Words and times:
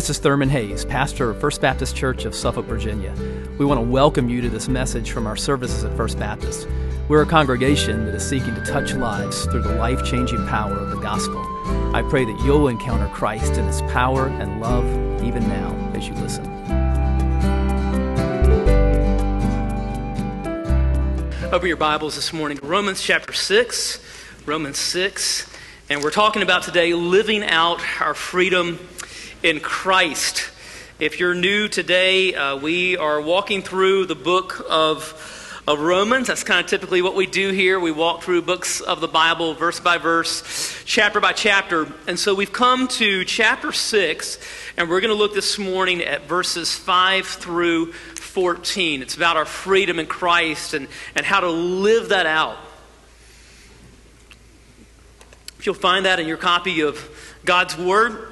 This 0.00 0.08
is 0.08 0.18
Thurman 0.18 0.48
Hayes, 0.48 0.86
pastor 0.86 1.28
of 1.28 1.38
First 1.42 1.60
Baptist 1.60 1.94
Church 1.94 2.24
of 2.24 2.34
Suffolk, 2.34 2.64
Virginia. 2.64 3.14
We 3.58 3.66
want 3.66 3.80
to 3.80 3.86
welcome 3.86 4.30
you 4.30 4.40
to 4.40 4.48
this 4.48 4.66
message 4.66 5.10
from 5.10 5.26
our 5.26 5.36
services 5.36 5.84
at 5.84 5.94
First 5.94 6.18
Baptist. 6.18 6.66
We're 7.08 7.20
a 7.20 7.26
congregation 7.26 8.06
that 8.06 8.14
is 8.14 8.26
seeking 8.26 8.54
to 8.54 8.64
touch 8.64 8.94
lives 8.94 9.44
through 9.44 9.60
the 9.60 9.74
life 9.74 10.02
changing 10.02 10.46
power 10.46 10.72
of 10.72 10.88
the 10.88 10.98
gospel. 11.00 11.44
I 11.94 12.00
pray 12.08 12.24
that 12.24 12.40
you'll 12.46 12.68
encounter 12.68 13.08
Christ 13.08 13.58
in 13.58 13.66
his 13.66 13.82
power 13.92 14.28
and 14.28 14.58
love 14.58 14.86
even 15.22 15.46
now 15.46 15.76
as 15.94 16.08
you 16.08 16.14
listen. 16.14 16.46
Open 21.52 21.68
your 21.68 21.76
Bibles 21.76 22.14
this 22.14 22.32
morning 22.32 22.58
Romans 22.62 23.02
chapter 23.02 23.34
6. 23.34 24.02
Romans 24.46 24.78
6. 24.78 25.46
And 25.90 26.02
we're 26.02 26.10
talking 26.10 26.40
about 26.40 26.62
today 26.62 26.94
living 26.94 27.44
out 27.44 27.82
our 28.00 28.14
freedom 28.14 28.78
in 29.42 29.60
Christ. 29.60 30.50
If 30.98 31.18
you're 31.18 31.34
new 31.34 31.68
today, 31.68 32.34
uh, 32.34 32.56
we 32.56 32.96
are 32.98 33.20
walking 33.20 33.62
through 33.62 34.04
the 34.04 34.14
book 34.14 34.62
of, 34.68 35.62
of 35.66 35.80
Romans. 35.80 36.26
That's 36.26 36.44
kind 36.44 36.62
of 36.62 36.68
typically 36.68 37.00
what 37.00 37.14
we 37.14 37.24
do 37.26 37.50
here. 37.50 37.80
We 37.80 37.90
walk 37.90 38.22
through 38.22 38.42
books 38.42 38.82
of 38.82 39.00
the 39.00 39.08
Bible, 39.08 39.54
verse 39.54 39.80
by 39.80 39.96
verse, 39.96 40.82
chapter 40.84 41.20
by 41.20 41.32
chapter. 41.32 41.90
And 42.06 42.18
so 42.18 42.34
we've 42.34 42.52
come 42.52 42.86
to 42.88 43.24
chapter 43.24 43.72
6, 43.72 44.38
and 44.76 44.90
we're 44.90 45.00
going 45.00 45.12
to 45.12 45.16
look 45.16 45.32
this 45.32 45.58
morning 45.58 46.02
at 46.02 46.28
verses 46.28 46.76
5 46.76 47.26
through 47.26 47.92
14. 47.92 49.00
It's 49.00 49.16
about 49.16 49.38
our 49.38 49.46
freedom 49.46 49.98
in 49.98 50.06
Christ 50.06 50.74
and, 50.74 50.86
and 51.14 51.24
how 51.24 51.40
to 51.40 51.48
live 51.48 52.10
that 52.10 52.26
out. 52.26 52.58
If 55.58 55.64
you'll 55.64 55.74
find 55.74 56.04
that 56.04 56.20
in 56.20 56.26
your 56.26 56.36
copy 56.36 56.82
of 56.82 57.08
God's 57.46 57.78
Word, 57.78 58.29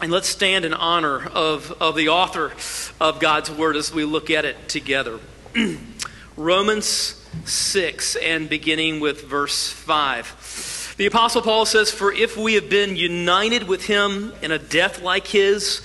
and 0.00 0.10
let's 0.10 0.28
stand 0.28 0.64
in 0.64 0.72
honor 0.72 1.26
of, 1.26 1.72
of 1.80 1.94
the 1.94 2.08
author 2.08 2.52
of 3.00 3.20
God's 3.20 3.50
Word 3.50 3.76
as 3.76 3.92
we 3.92 4.04
look 4.04 4.30
at 4.30 4.44
it 4.44 4.68
together. 4.68 5.20
Romans 6.36 7.22
6, 7.44 8.16
and 8.16 8.48
beginning 8.48 9.00
with 9.00 9.24
verse 9.24 9.70
5. 9.70 10.94
The 10.96 11.06
Apostle 11.06 11.42
Paul 11.42 11.66
says, 11.66 11.90
For 11.90 12.12
if 12.12 12.36
we 12.36 12.54
have 12.54 12.70
been 12.70 12.96
united 12.96 13.64
with 13.64 13.86
him 13.86 14.32
in 14.40 14.50
a 14.52 14.58
death 14.58 15.02
like 15.02 15.26
his, 15.26 15.82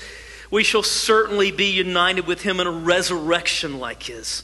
we 0.49 0.63
shall 0.63 0.83
certainly 0.83 1.51
be 1.51 1.71
united 1.71 2.25
with 2.25 2.41
him 2.41 2.61
in 2.61 2.67
a 2.67 2.71
resurrection 2.71 3.79
like 3.79 4.03
his. 4.03 4.43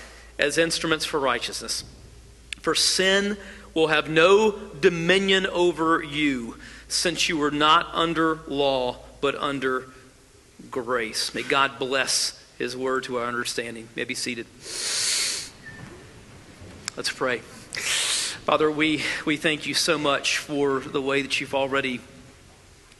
as 0.41 0.57
instruments 0.57 1.05
for 1.05 1.19
righteousness. 1.19 1.83
For 2.59 2.75
sin 2.75 3.37
will 3.73 3.87
have 3.87 4.09
no 4.09 4.59
dominion 4.81 5.45
over 5.47 6.03
you, 6.03 6.57
since 6.87 7.29
you 7.29 7.37
were 7.37 7.51
not 7.51 7.87
under 7.93 8.39
law, 8.47 8.97
but 9.21 9.35
under 9.35 9.85
grace. 10.69 11.33
May 11.33 11.43
God 11.43 11.79
bless 11.79 12.43
his 12.57 12.75
word 12.75 13.03
to 13.05 13.17
our 13.17 13.25
understanding. 13.25 13.87
May 13.95 14.03
be 14.03 14.15
seated. 14.15 14.45
Let's 16.97 17.11
pray. 17.11 17.39
Father, 17.39 18.69
we, 18.69 19.03
we 19.25 19.37
thank 19.37 19.65
you 19.65 19.73
so 19.73 19.97
much 19.97 20.37
for 20.39 20.79
the 20.79 21.01
way 21.01 21.21
that 21.21 21.39
you've 21.39 21.55
already 21.55 22.01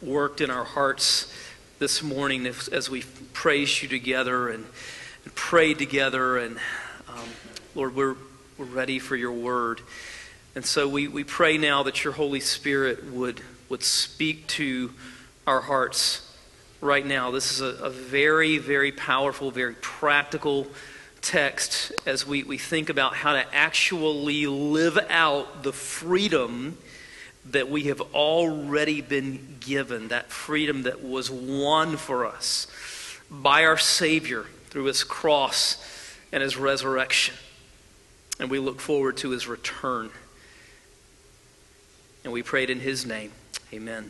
worked 0.02 0.42
in 0.42 0.50
our 0.50 0.64
hearts 0.64 1.32
this 1.80 2.02
morning 2.02 2.46
as, 2.46 2.68
as 2.68 2.90
we 2.90 3.04
praised 3.34 3.82
you 3.82 3.90
together 3.90 4.50
and, 4.50 4.66
and 5.24 5.36
prayed 5.36 5.78
together 5.78 6.38
and 6.38 6.58
Lord, 7.74 7.96
we're, 7.96 8.16
we're 8.58 8.66
ready 8.66 9.00
for 9.00 9.16
your 9.16 9.32
word. 9.32 9.80
And 10.56 10.66
so 10.66 10.90
we, 10.90 11.08
we 11.08 11.24
pray 11.24 11.58
now 11.58 11.84
that 11.84 12.04
your 12.04 12.12
Holy 12.12 12.42
Spirit 12.42 13.06
would, 13.06 13.40
would 13.70 13.82
speak 13.82 14.46
to 14.48 14.92
our 15.48 15.62
hearts 15.62 16.28
right 16.82 17.06
now. 17.06 17.32
This 17.32 17.50
is 17.50 17.62
a, 17.62 17.86
a 17.86 17.90
very, 17.90 18.58
very 18.58 18.92
powerful, 18.92 19.52
very 19.52 19.76
practical 19.76 20.68
text 21.22 21.94
as 22.06 22.28
we, 22.28 22.44
we 22.44 22.58
think 22.58 22.90
about 22.90 23.16
how 23.16 23.34
to 23.34 23.56
actually 23.56 24.48
live 24.48 24.98
out 25.10 25.64
the 25.64 25.72
freedom 25.72 26.78
that 27.52 27.70
we 27.70 27.84
have 27.84 28.02
already 28.14 29.00
been 29.00 29.56
given, 29.62 30.10
that 30.10 30.30
freedom 30.30 30.84
that 30.84 31.02
was 31.02 31.32
won 31.32 31.96
for 31.96 32.26
us 32.26 32.68
by 33.30 33.64
our 33.64 33.78
Savior 33.78 34.46
through 34.70 34.86
his 34.86 35.06
cross 35.06 35.78
and 36.34 36.44
his 36.44 36.58
resurrection. 36.58 37.36
And 38.42 38.50
we 38.50 38.58
look 38.58 38.80
forward 38.80 39.18
to 39.18 39.30
his 39.30 39.48
return. 39.48 40.10
And 42.24 42.34
we 42.34 42.42
prayed 42.42 42.72
in 42.72 42.80
his 42.80 43.06
name. 43.06 43.32
Amen. 43.72 44.10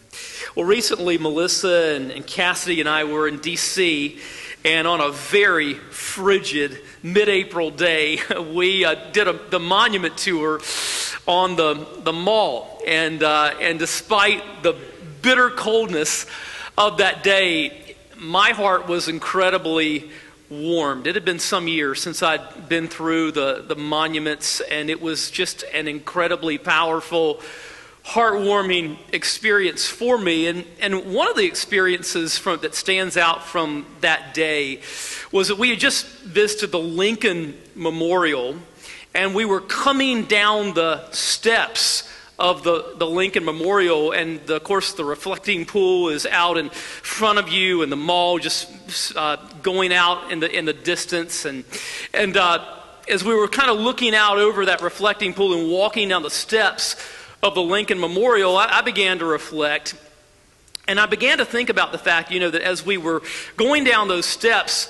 Well, 0.56 0.66
recently, 0.66 1.18
Melissa 1.18 1.96
and, 1.96 2.12
and 2.12 2.26
Cassidy 2.26 2.80
and 2.80 2.88
I 2.88 3.04
were 3.04 3.28
in 3.28 3.40
D.C., 3.40 4.20
and 4.64 4.88
on 4.88 5.02
a 5.02 5.12
very 5.12 5.74
frigid 5.74 6.80
mid 7.04 7.28
April 7.28 7.72
day, 7.72 8.20
we 8.54 8.86
uh, 8.86 8.96
did 9.12 9.28
a, 9.28 9.34
the 9.34 9.60
monument 9.60 10.18
tour 10.18 10.62
on 11.28 11.58
the, 11.58 11.86
the 12.04 12.14
mall. 12.14 12.82
And, 12.88 13.22
uh, 13.22 13.56
and 13.60 13.80
despite 13.80 14.64
the 14.64 14.78
bitter 15.22 15.50
coldness 15.50 16.26
of 16.78 17.00
that 17.00 17.22
day, 17.22 17.98
my 18.18 18.52
heart 18.52 18.88
was 18.88 19.10
incredibly 19.10 20.10
warmed. 20.52 21.08
It 21.08 21.16
had 21.16 21.24
been 21.24 21.40
some 21.40 21.68
years 21.68 22.02
since 22.02 22.22
I'd 22.22 22.68
been 22.68 22.90
through 22.90 23.32
the, 23.32 23.64
the 23.66 23.76
monuments, 23.76 24.60
and 24.60 24.90
it 24.90 25.02
was 25.02 25.32
just 25.32 25.64
an 25.74 25.88
incredibly 25.88 26.58
powerful, 26.58 27.40
heartwarming 28.06 28.98
experience 29.14 29.88
for 29.88 30.18
me. 30.18 30.48
And, 30.48 30.66
and 30.82 31.14
one 31.14 31.30
of 31.30 31.38
the 31.38 31.46
experiences 31.46 32.38
from, 32.38 32.60
that 32.60 32.76
stands 32.76 33.16
out 33.16 33.46
from 33.46 33.86
that 34.02 34.34
day 34.34 34.82
was 35.32 35.48
that 35.48 35.58
we 35.58 35.70
had 35.70 35.80
just 35.80 36.06
visited 36.20 36.72
the 36.72 36.80
Lincoln 36.80 37.58
Memorial, 37.74 38.56
and 39.16 39.34
we 39.34 39.46
were 39.46 39.62
coming 39.62 40.26
down 40.26 40.74
the 40.74 41.10
steps 41.12 42.10
of 42.42 42.64
the, 42.64 42.96
the 42.98 43.06
Lincoln 43.06 43.46
Memorial. 43.46 44.12
And 44.12 44.46
the, 44.48 44.56
of 44.56 44.64
course, 44.64 44.94
the 44.94 45.06
reflecting 45.06 45.66
pool 45.66 46.10
is 46.10 46.26
out 46.26 46.58
in 46.58 46.70
front 46.72 47.38
of 47.38 47.50
you, 47.50 47.84
and 47.84 47.92
the 47.92 47.96
mall 47.96 48.40
just 48.40 49.16
uh, 49.16 49.38
going 49.62 49.94
out 49.94 50.32
in 50.32 50.40
the, 50.40 50.52
in 50.52 50.66
the 50.66 50.74
distance. 50.74 51.46
And, 51.46 51.64
and 52.14 52.36
uh, 52.36 52.66
as 53.08 53.24
we 53.24 53.36
were 53.36 53.48
kind 53.48 53.70
of 53.70 53.80
looking 53.80 54.16
out 54.16 54.40
over 54.40 54.66
that 54.66 54.82
reflecting 54.82 55.34
pool 55.34 55.54
and 55.54 55.70
walking 55.70 56.10
down 56.10 56.24
the 56.24 56.32
steps 56.32 56.96
of 57.44 57.54
the 57.54 57.62
Lincoln 57.62 58.00
Memorial, 58.00 58.58
I, 58.58 58.80
I 58.80 58.82
began 58.82 59.20
to 59.20 59.26
reflect. 59.26 59.96
And 60.88 61.00
I 61.00 61.06
began 61.06 61.38
to 61.38 61.46
think 61.46 61.70
about 61.70 61.92
the 61.92 62.00
fact, 62.00 62.32
you 62.32 62.40
know, 62.40 62.50
that 62.50 62.64
as 62.64 62.84
we 62.84 62.98
were 62.98 63.22
going 63.56 63.84
down 63.84 64.08
those 64.08 64.26
steps, 64.26 64.90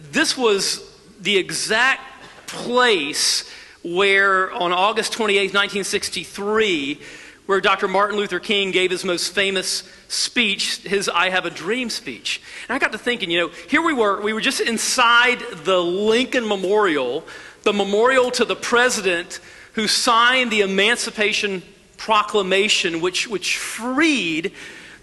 this 0.00 0.38
was 0.38 0.88
the 1.20 1.36
exact 1.36 2.00
place 2.46 3.50
where 3.94 4.50
on 4.52 4.72
August 4.72 5.12
28, 5.12 5.54
1963, 5.54 7.00
where 7.46 7.60
Dr. 7.60 7.86
Martin 7.86 8.16
Luther 8.16 8.40
King 8.40 8.72
gave 8.72 8.90
his 8.90 9.04
most 9.04 9.32
famous 9.32 9.88
speech, 10.08 10.78
his 10.78 11.08
I 11.08 11.30
Have 11.30 11.46
a 11.46 11.50
Dream 11.50 11.88
speech. 11.88 12.42
And 12.68 12.74
I 12.74 12.80
got 12.80 12.90
to 12.92 12.98
thinking, 12.98 13.30
you 13.30 13.38
know, 13.38 13.48
here 13.68 13.82
we 13.82 13.92
were, 13.92 14.20
we 14.20 14.32
were 14.32 14.40
just 14.40 14.60
inside 14.60 15.38
the 15.64 15.80
Lincoln 15.80 16.48
Memorial, 16.48 17.24
the 17.62 17.72
memorial 17.72 18.32
to 18.32 18.44
the 18.44 18.56
president 18.56 19.38
who 19.74 19.86
signed 19.86 20.50
the 20.50 20.62
Emancipation 20.62 21.62
Proclamation, 21.96 23.00
which, 23.00 23.28
which 23.28 23.56
freed 23.56 24.52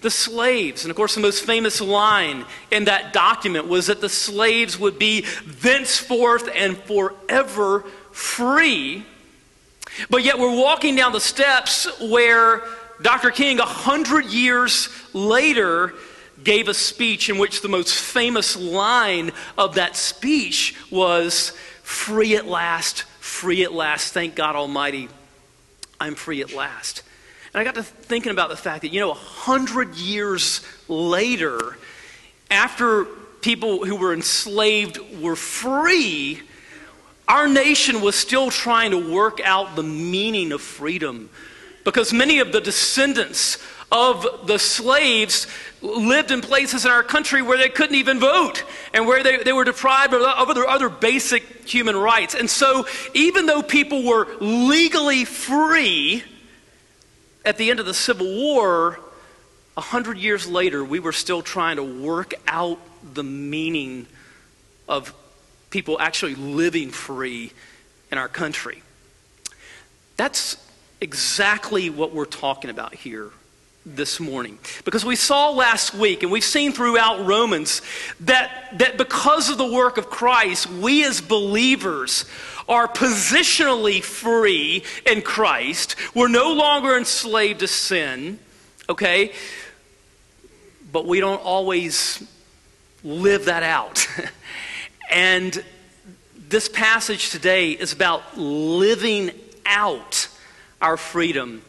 the 0.01 0.11
slaves. 0.11 0.83
And 0.83 0.91
of 0.91 0.97
course, 0.97 1.15
the 1.15 1.21
most 1.21 1.45
famous 1.45 1.79
line 1.79 2.45
in 2.69 2.85
that 2.85 3.13
document 3.13 3.67
was 3.67 3.87
that 3.87 4.01
the 4.01 4.09
slaves 4.09 4.77
would 4.77 4.99
be 4.99 5.25
thenceforth 5.45 6.49
and 6.53 6.77
forever 6.77 7.85
free. 8.13 9.05
But 10.09 10.23
yet, 10.23 10.39
we're 10.39 10.55
walking 10.55 10.95
down 10.95 11.11
the 11.11 11.19
steps 11.19 11.85
where 11.99 12.63
Dr. 13.01 13.29
King, 13.29 13.59
a 13.59 13.65
hundred 13.65 14.25
years 14.27 14.89
later, 15.13 15.93
gave 16.43 16.67
a 16.67 16.73
speech 16.73 17.29
in 17.29 17.37
which 17.37 17.61
the 17.61 17.67
most 17.67 17.93
famous 17.93 18.55
line 18.55 19.31
of 19.57 19.75
that 19.75 19.95
speech 19.95 20.75
was 20.89 21.53
Free 21.83 22.37
at 22.37 22.47
last, 22.47 23.03
free 23.19 23.63
at 23.63 23.73
last. 23.73 24.13
Thank 24.13 24.35
God 24.35 24.55
Almighty, 24.55 25.09
I'm 25.99 26.15
free 26.15 26.41
at 26.41 26.53
last. 26.53 27.03
And 27.53 27.59
I 27.59 27.65
got 27.65 27.75
to 27.75 27.83
thinking 27.83 28.31
about 28.31 28.49
the 28.49 28.55
fact 28.55 28.81
that, 28.81 28.93
you 28.93 29.01
know, 29.01 29.11
a 29.11 29.15
hundred 29.15 29.95
years 29.95 30.61
later, 30.87 31.77
after 32.49 33.03
people 33.41 33.85
who 33.85 33.97
were 33.97 34.13
enslaved 34.13 34.97
were 35.21 35.35
free, 35.35 36.41
our 37.27 37.47
nation 37.47 38.01
was 38.01 38.15
still 38.15 38.49
trying 38.49 38.91
to 38.91 39.13
work 39.13 39.39
out 39.43 39.75
the 39.75 39.83
meaning 39.83 40.51
of 40.51 40.61
freedom 40.61 41.29
because 41.83 42.13
many 42.13 42.39
of 42.39 42.51
the 42.51 42.61
descendants 42.61 43.57
of 43.91 44.47
the 44.47 44.57
slaves 44.57 45.47
lived 45.81 46.31
in 46.31 46.41
places 46.41 46.83
in 46.83 46.91
our 46.91 47.03
country 47.03 47.41
where 47.41 47.57
they 47.57 47.69
couldn't 47.69 47.95
even 47.95 48.19
vote 48.19 48.63
and 48.93 49.05
where 49.05 49.21
they, 49.21 49.43
they 49.43 49.53
were 49.53 49.63
deprived 49.63 50.13
of 50.13 50.21
other, 50.21 50.65
other 50.65 50.89
basic 50.89 51.43
human 51.67 51.95
rights. 51.95 52.33
And 52.33 52.49
so, 52.49 52.87
even 53.13 53.45
though 53.45 53.61
people 53.61 54.03
were 54.03 54.27
legally 54.39 55.25
free 55.25 56.23
at 57.45 57.57
the 57.57 57.69
end 57.69 57.79
of 57.79 57.85
the 57.85 57.93
Civil 57.93 58.25
War, 58.25 58.99
a 59.77 59.81
hundred 59.81 60.17
years 60.17 60.47
later, 60.47 60.83
we 60.83 60.99
were 60.99 61.11
still 61.11 61.41
trying 61.41 61.75
to 61.75 61.83
work 61.83 62.33
out 62.47 62.79
the 63.13 63.23
meaning 63.23 64.07
of 64.87 65.13
people 65.73 65.99
actually 65.99 66.35
living 66.35 66.91
free 66.91 67.51
in 68.11 68.19
our 68.19 68.27
country. 68.27 68.83
That's 70.17 70.55
exactly 71.01 71.89
what 71.89 72.13
we're 72.13 72.25
talking 72.25 72.69
about 72.69 72.93
here 72.93 73.31
this 73.83 74.19
morning. 74.19 74.59
Because 74.85 75.03
we 75.03 75.15
saw 75.15 75.49
last 75.49 75.95
week, 75.95 76.21
and 76.21 76.31
we've 76.31 76.43
seen 76.43 76.73
throughout 76.73 77.25
Romans, 77.25 77.81
that, 78.19 78.69
that 78.77 78.97
because 78.99 79.49
of 79.49 79.57
the 79.57 79.65
work 79.65 79.97
of 79.97 80.11
Christ, 80.11 80.69
we 80.69 81.03
as 81.05 81.21
believers 81.21 82.25
are 82.69 82.87
positionally 82.87 84.01
free 84.01 84.83
in 85.07 85.23
Christ. 85.23 85.95
We're 86.13 86.27
no 86.27 86.53
longer 86.53 86.95
enslaved 86.95 87.61
to 87.61 87.67
sin, 87.67 88.37
okay? 88.87 89.33
But 90.91 91.07
we 91.07 91.19
don't 91.19 91.41
always 91.41 92.23
live 93.03 93.45
that 93.45 93.63
out. 93.63 94.07
and 95.13 95.63
this 96.49 96.67
passage 96.67 97.29
today 97.29 97.71
is 97.71 97.93
about 97.93 98.37
living 98.37 99.31
out 99.65 100.27
our 100.81 100.97
freedom 100.97 101.61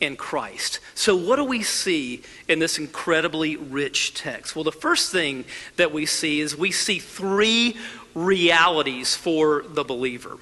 in 0.00 0.16
Christ. 0.16 0.80
So, 0.94 1.16
what 1.16 1.36
do 1.36 1.44
we 1.44 1.62
see 1.62 2.22
in 2.46 2.58
this 2.58 2.78
incredibly 2.78 3.56
rich 3.56 4.14
text? 4.14 4.54
Well, 4.54 4.64
the 4.64 4.72
first 4.72 5.10
thing 5.10 5.46
that 5.76 5.92
we 5.92 6.04
see 6.06 6.40
is 6.40 6.56
we 6.56 6.72
see 6.72 6.98
three 6.98 7.76
realities 8.14 9.16
for 9.16 9.64
the 9.66 9.84
believer. 9.84 10.36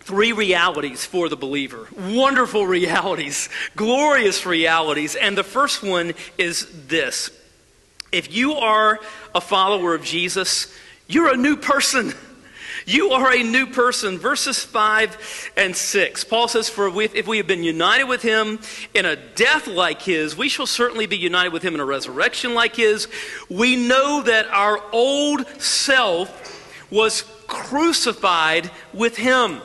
Three 0.00 0.32
realities 0.32 1.04
for 1.04 1.28
the 1.28 1.36
believer. 1.36 1.88
Wonderful 1.96 2.66
realities, 2.68 3.48
glorious 3.76 4.44
realities. 4.44 5.14
And 5.14 5.38
the 5.38 5.44
first 5.44 5.82
one 5.82 6.14
is 6.38 6.66
this 6.88 7.30
if 8.12 8.34
you 8.34 8.54
are 8.54 8.98
a 9.34 9.40
follower 9.40 9.94
of 9.94 10.04
Jesus, 10.04 10.74
you're 11.06 11.32
a 11.32 11.36
new 11.36 11.56
person. 11.56 12.12
You 12.86 13.10
are 13.10 13.32
a 13.32 13.42
new 13.42 13.66
person. 13.66 14.18
Verses 14.18 14.64
5 14.64 15.52
and 15.56 15.76
6. 15.76 16.24
Paul 16.24 16.48
says, 16.48 16.68
For 16.68 16.90
if 17.02 17.26
we 17.26 17.36
have 17.36 17.46
been 17.46 17.62
united 17.62 18.04
with 18.04 18.22
him 18.22 18.58
in 18.94 19.06
a 19.06 19.16
death 19.16 19.66
like 19.66 20.02
his, 20.02 20.36
we 20.36 20.48
shall 20.48 20.66
certainly 20.66 21.06
be 21.06 21.16
united 21.16 21.52
with 21.52 21.62
him 21.62 21.74
in 21.74 21.80
a 21.80 21.84
resurrection 21.84 22.54
like 22.54 22.76
his. 22.76 23.06
We 23.48 23.76
know 23.76 24.22
that 24.22 24.46
our 24.48 24.82
old 24.92 25.46
self 25.60 26.90
was 26.90 27.22
crucified 27.46 28.70
with 28.92 29.16
him. 29.16 29.60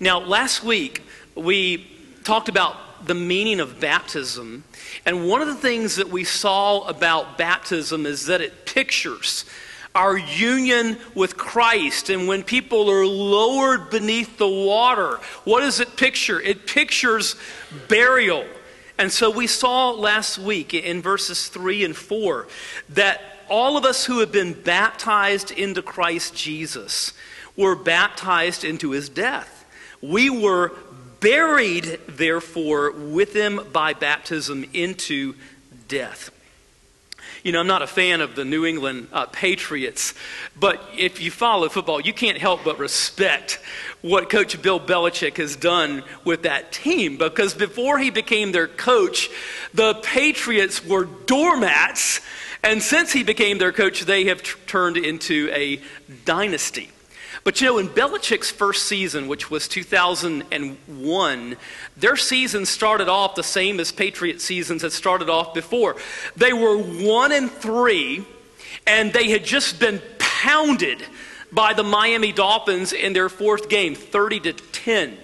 Now, 0.00 0.20
last 0.20 0.64
week, 0.64 1.02
we 1.34 1.88
talked 2.24 2.48
about 2.48 2.76
the 3.06 3.14
meaning 3.14 3.60
of 3.60 3.80
baptism. 3.80 4.64
And 5.04 5.28
one 5.28 5.40
of 5.40 5.48
the 5.48 5.54
things 5.54 5.96
that 5.96 6.08
we 6.08 6.24
saw 6.24 6.82
about 6.88 7.38
baptism 7.38 8.06
is 8.06 8.26
that 8.26 8.40
it 8.40 8.66
pictures 8.66 9.44
our 9.94 10.16
union 10.16 10.96
with 11.14 11.36
Christ. 11.36 12.08
And 12.10 12.26
when 12.26 12.42
people 12.42 12.90
are 12.90 13.06
lowered 13.06 13.90
beneath 13.90 14.38
the 14.38 14.48
water, 14.48 15.20
what 15.44 15.60
does 15.60 15.80
it 15.80 15.96
picture? 15.96 16.40
It 16.40 16.66
pictures 16.66 17.36
burial. 17.88 18.46
And 18.98 19.10
so 19.10 19.30
we 19.30 19.46
saw 19.46 19.90
last 19.90 20.38
week 20.38 20.74
in 20.74 21.02
verses 21.02 21.48
3 21.48 21.84
and 21.84 21.96
4 21.96 22.46
that 22.90 23.20
all 23.48 23.76
of 23.76 23.84
us 23.84 24.04
who 24.04 24.20
have 24.20 24.32
been 24.32 24.54
baptized 24.54 25.50
into 25.50 25.82
Christ 25.82 26.34
Jesus 26.34 27.12
were 27.56 27.74
baptized 27.74 28.64
into 28.64 28.92
his 28.92 29.08
death. 29.08 29.66
We 30.00 30.30
were 30.30 30.72
buried, 31.22 32.00
therefore, 32.08 32.90
with 32.90 33.34
him 33.34 33.60
by 33.72 33.94
baptism 33.94 34.66
into 34.74 35.34
death. 35.88 36.30
You 37.42 37.50
know, 37.50 37.60
I'm 37.60 37.66
not 37.66 37.82
a 37.82 37.88
fan 37.88 38.20
of 38.20 38.36
the 38.36 38.44
New 38.44 38.64
England 38.64 39.08
uh, 39.12 39.26
Patriots, 39.26 40.14
but 40.58 40.80
if 40.96 41.20
you 41.20 41.30
follow 41.30 41.68
football, 41.68 42.00
you 42.00 42.12
can't 42.12 42.38
help 42.38 42.62
but 42.62 42.78
respect 42.78 43.58
what 44.00 44.30
Coach 44.30 44.60
Bill 44.62 44.78
Belichick 44.78 45.38
has 45.38 45.56
done 45.56 46.04
with 46.24 46.42
that 46.42 46.70
team 46.70 47.16
because 47.16 47.54
before 47.54 47.98
he 47.98 48.10
became 48.10 48.52
their 48.52 48.68
coach, 48.68 49.28
the 49.74 49.94
Patriots 49.94 50.84
were 50.84 51.04
doormats, 51.04 52.20
and 52.62 52.80
since 52.80 53.12
he 53.12 53.24
became 53.24 53.58
their 53.58 53.72
coach, 53.72 54.02
they 54.02 54.26
have 54.26 54.42
t- 54.42 54.52
turned 54.68 54.96
into 54.96 55.50
a 55.52 55.80
dynasty. 56.24 56.90
But 57.44 57.60
you 57.60 57.66
know, 57.66 57.78
in 57.78 57.88
Belichick's 57.88 58.50
first 58.50 58.86
season, 58.86 59.26
which 59.26 59.50
was 59.50 59.66
2001, 59.66 61.56
their 61.96 62.16
season 62.16 62.66
started 62.66 63.08
off 63.08 63.34
the 63.34 63.42
same 63.42 63.80
as 63.80 63.90
Patriot 63.90 64.40
seasons 64.40 64.82
had 64.82 64.92
started 64.92 65.28
off 65.28 65.52
before. 65.52 65.96
They 66.36 66.52
were 66.52 66.78
one 66.78 67.32
and 67.32 67.50
three, 67.50 68.24
and 68.86 69.12
they 69.12 69.30
had 69.30 69.44
just 69.44 69.80
been 69.80 70.00
pounded 70.18 71.02
by 71.50 71.72
the 71.72 71.82
Miami 71.82 72.32
Dolphins 72.32 72.92
in 72.92 73.12
their 73.12 73.28
fourth 73.28 73.68
game, 73.68 73.94
30 73.94 74.40
to 74.40 74.52
10. 74.52 75.18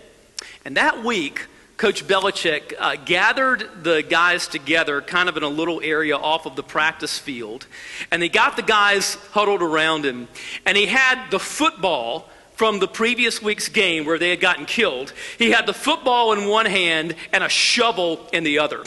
And 0.64 0.76
that 0.76 1.04
week, 1.04 1.46
Coach 1.78 2.08
Belichick 2.08 2.74
uh, 2.76 2.96
gathered 2.96 3.84
the 3.84 4.02
guys 4.02 4.48
together 4.48 5.00
kind 5.00 5.28
of 5.28 5.36
in 5.36 5.44
a 5.44 5.48
little 5.48 5.80
area 5.80 6.16
off 6.16 6.44
of 6.44 6.56
the 6.56 6.62
practice 6.64 7.20
field. 7.20 7.68
And 8.10 8.20
he 8.20 8.28
got 8.28 8.56
the 8.56 8.62
guys 8.62 9.14
huddled 9.30 9.62
around 9.62 10.04
him. 10.04 10.26
And 10.66 10.76
he 10.76 10.86
had 10.86 11.30
the 11.30 11.38
football 11.38 12.28
from 12.56 12.80
the 12.80 12.88
previous 12.88 13.40
week's 13.40 13.68
game 13.68 14.04
where 14.04 14.18
they 14.18 14.30
had 14.30 14.40
gotten 14.40 14.66
killed. 14.66 15.12
He 15.38 15.52
had 15.52 15.66
the 15.66 15.72
football 15.72 16.32
in 16.32 16.48
one 16.48 16.66
hand 16.66 17.14
and 17.32 17.44
a 17.44 17.48
shovel 17.48 18.28
in 18.32 18.42
the 18.42 18.58
other. 18.58 18.82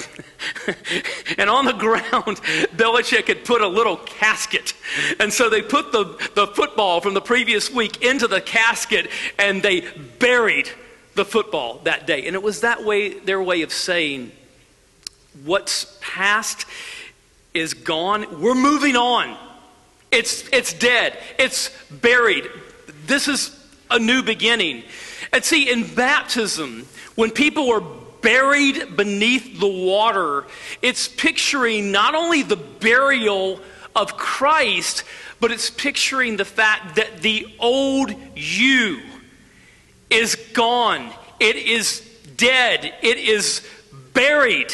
and 1.37 1.49
on 1.49 1.63
the 1.63 1.71
ground, 1.71 2.03
Belichick 2.75 3.29
had 3.29 3.45
put 3.45 3.61
a 3.61 3.67
little 3.69 3.95
casket. 3.95 4.73
And 5.17 5.31
so 5.31 5.49
they 5.49 5.61
put 5.61 5.93
the, 5.93 6.29
the 6.35 6.47
football 6.47 6.99
from 6.99 7.13
the 7.13 7.21
previous 7.21 7.71
week 7.71 8.03
into 8.03 8.27
the 8.27 8.41
casket 8.41 9.09
and 9.39 9.63
they 9.63 9.87
buried 10.19 10.69
the 11.15 11.25
football 11.25 11.79
that 11.83 12.07
day. 12.07 12.25
And 12.27 12.35
it 12.35 12.43
was 12.43 12.61
that 12.61 12.83
way, 12.83 13.19
their 13.19 13.41
way 13.41 13.61
of 13.61 13.71
saying, 13.71 14.31
what's 15.43 15.97
past 16.01 16.65
is 17.53 17.73
gone. 17.73 18.41
We're 18.41 18.55
moving 18.55 18.95
on. 18.95 19.37
It's, 20.11 20.47
it's 20.49 20.73
dead. 20.73 21.17
It's 21.37 21.69
buried. 21.89 22.47
This 23.05 23.27
is 23.27 23.57
a 23.89 23.99
new 23.99 24.23
beginning. 24.23 24.83
And 25.33 25.43
see, 25.43 25.71
in 25.71 25.93
baptism, 25.95 26.87
when 27.15 27.31
people 27.31 27.71
are 27.71 27.83
buried 28.21 28.95
beneath 28.95 29.59
the 29.59 29.67
water, 29.67 30.45
it's 30.81 31.07
picturing 31.07 31.91
not 31.91 32.15
only 32.15 32.43
the 32.43 32.57
burial 32.57 33.59
of 33.95 34.15
Christ, 34.17 35.03
but 35.39 35.51
it's 35.51 35.69
picturing 35.69 36.37
the 36.37 36.45
fact 36.45 36.95
that 36.95 37.21
the 37.21 37.47
old 37.59 38.13
you 38.35 39.01
is 40.11 40.35
gone. 40.53 41.09
It 41.39 41.55
is 41.55 42.01
dead. 42.37 42.93
It 43.01 43.17
is 43.17 43.67
buried. 44.13 44.73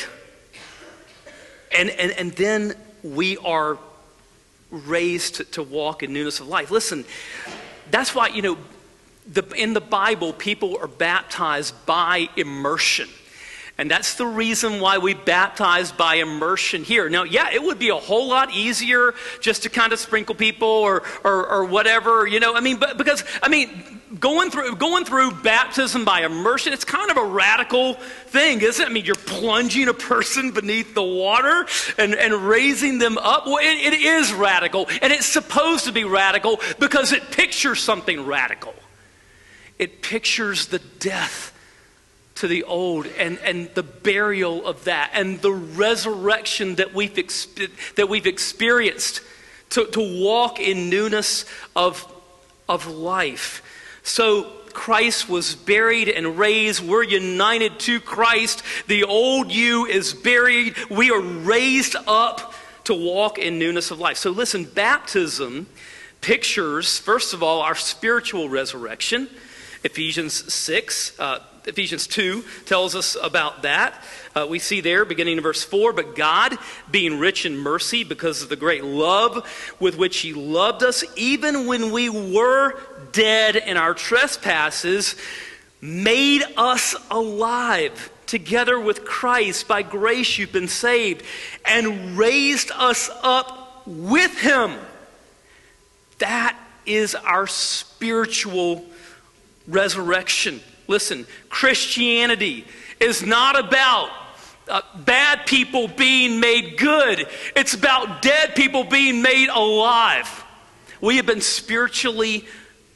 And, 1.78 1.90
and, 1.90 2.12
and 2.12 2.32
then 2.34 2.74
we 3.04 3.38
are 3.38 3.78
raised 4.72 5.36
to, 5.36 5.44
to 5.46 5.64
walk 5.64 6.04
in 6.04 6.12
newness 6.14 6.40
of 6.40 6.48
life. 6.48 6.72
Listen, 6.72 7.06
that's 7.92 8.14
why, 8.14 8.28
you 8.28 8.42
know, 8.42 8.58
the, 9.32 9.44
in 9.56 9.74
the 9.74 9.82
Bible, 9.82 10.34
people 10.34 10.78
are 10.78 10.88
baptized 10.88 11.74
by 11.86 12.30
immersion. 12.36 13.10
And 13.78 13.92
that's 13.92 14.16
the 14.16 14.26
reason 14.26 14.80
why 14.80 14.98
we 14.98 15.14
baptize 15.14 15.92
by 15.92 16.16
immersion 16.16 16.84
here. 16.84 17.10
Now, 17.10 17.24
yeah, 17.24 17.52
it 17.54 17.62
would 17.62 17.78
be 17.78 17.90
a 17.90 17.96
whole 17.96 18.28
lot 18.28 18.52
easier 18.52 19.14
just 19.40 19.64
to 19.64 19.70
kind 19.70 19.94
of 19.94 20.00
sprinkle 20.00 20.34
people 20.34 20.68
or, 20.68 21.04
or, 21.24 21.48
or 21.48 21.66
whatever, 21.66 22.26
you 22.26 22.40
know. 22.40 22.56
I 22.56 22.62
mean, 22.62 22.78
but 22.78 22.98
because, 22.98 23.24
I 23.44 23.50
mean, 23.50 23.97
going 24.20 24.52
through, 24.52 24.76
going 24.76 25.06
through 25.06 25.32
baptism 25.32 26.06
by 26.06 26.22
immersion, 26.22 26.74
it's 26.74 26.86
kind 26.86 27.12
of 27.12 27.18
a 27.18 27.26
radical 27.26 27.96
thing, 27.96 28.62
isn't 28.62 28.84
it? 28.84 28.90
I 28.90 28.92
mean, 28.92 29.06
you're 29.06 29.16
plunging 29.16 29.88
a 29.88 29.94
person 29.94 30.52
beneath 30.52 30.94
the 30.94 31.04
water 31.04 31.66
and, 31.98 32.16
and 32.16 32.34
raising 32.34 33.00
them 33.00 33.18
up. 33.18 33.46
Well, 33.46 33.58
it, 33.58 33.94
it 33.94 33.94
is 33.94 34.34
radical, 34.34 34.88
and 35.02 35.12
it's 35.12 35.26
supposed 35.26 35.86
to 35.86 35.92
be 35.92 36.04
radical 36.04 36.60
because 36.80 37.12
it 37.12 37.32
pictures 37.32 37.82
something 37.82 38.26
radical. 38.26 38.74
It 39.78 40.02
pictures 40.02 40.68
the 40.68 40.80
death 40.80 41.54
to 42.36 42.48
the 42.48 42.64
old 42.64 43.08
and, 43.18 43.40
and 43.40 43.70
the 43.74 43.84
burial 43.84 44.66
of 44.66 44.84
that 44.86 45.12
and 45.14 45.42
the 45.42 45.52
resurrection 45.52 46.76
that 46.76 46.94
we've, 46.94 47.16
that 47.96 48.08
we've 48.08 48.28
experienced 48.28 49.22
to, 49.72 49.86
to 49.88 50.24
walk 50.24 50.60
in 50.60 50.90
newness 50.90 51.46
of, 51.76 52.06
of 52.70 52.88
life. 52.88 53.64
So 54.08 54.44
Christ 54.72 55.28
was 55.28 55.54
buried 55.54 56.08
and 56.08 56.40
raised. 56.40 56.82
We're 56.82 57.04
united 57.04 57.78
to 57.82 58.00
Christ. 58.00 58.64
The 58.88 59.04
old 59.04 59.52
you 59.52 59.86
is 59.86 60.14
buried. 60.14 60.76
We 60.90 61.12
are 61.12 61.20
raised 61.20 61.98
up 62.08 62.54
to 62.86 62.94
walk 62.94 63.38
in 63.38 63.60
newness 63.60 63.92
of 63.92 64.00
life. 64.00 64.16
So 64.16 64.32
listen, 64.32 64.64
baptism 64.64 65.68
pictures, 66.22 66.98
first 66.98 67.34
of 67.34 67.44
all, 67.44 67.62
our 67.62 67.76
spiritual 67.76 68.48
resurrection. 68.48 69.28
Ephesians 69.84 70.54
6, 70.54 71.20
uh, 71.20 71.40
Ephesians 71.68 72.08
2 72.08 72.46
tells 72.66 72.96
us 72.96 73.18
about 73.22 73.64
that. 73.64 74.02
Uh, 74.34 74.48
we 74.50 74.58
see 74.58 74.80
there, 74.80 75.04
beginning 75.04 75.38
in 75.38 75.44
verse 75.44 75.64
4, 75.64 75.92
but 75.92 76.16
God, 76.16 76.58
being 76.90 77.20
rich 77.20 77.46
in 77.46 77.58
mercy 77.58 78.06
because 78.06 78.42
of 78.42 78.48
the 78.48 78.56
great 78.56 78.86
love 78.86 79.46
with 79.80 79.98
which 79.98 80.20
He 80.20 80.34
loved 80.34 80.82
us, 80.82 81.04
even 81.18 81.68
when 81.68 81.92
we 81.92 82.10
were 82.10 82.80
dead 83.12 83.58
in 83.58 83.76
our 83.76 83.94
trespasses, 83.94 85.16
made 85.82 86.44
us 86.56 86.96
alive 87.12 88.12
together 88.28 88.80
with 88.80 89.04
Christ. 89.04 89.68
By 89.68 89.82
grace 89.82 90.38
you've 90.38 90.54
been 90.54 90.70
saved, 90.70 91.24
and 91.66 92.18
raised 92.18 92.72
us 92.72 93.10
up 93.24 93.86
with 93.86 94.40
Him. 94.40 94.74
That 96.20 96.58
is 96.86 97.14
our 97.14 97.46
spiritual 97.46 98.86
resurrection. 99.68 100.62
Listen, 100.88 101.28
Christianity 101.50 102.66
is 103.00 103.24
not 103.24 103.60
about 103.60 104.10
uh, 104.68 104.82
bad 105.06 105.46
people 105.46 105.88
being 105.88 106.40
made 106.40 106.78
good, 106.78 107.28
it's 107.56 107.74
about 107.74 108.22
dead 108.22 108.56
people 108.56 108.84
being 108.84 109.22
made 109.22 109.50
alive. 109.50 110.44
We 111.00 111.18
have 111.18 111.26
been 111.26 111.42
spiritually 111.42 112.46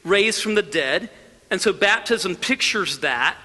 raised 0.04 0.42
from 0.42 0.54
the 0.54 0.62
dead, 0.62 1.08
and 1.50 1.60
so 1.60 1.72
baptism 1.72 2.36
pictures 2.36 2.98
that. 2.98 3.36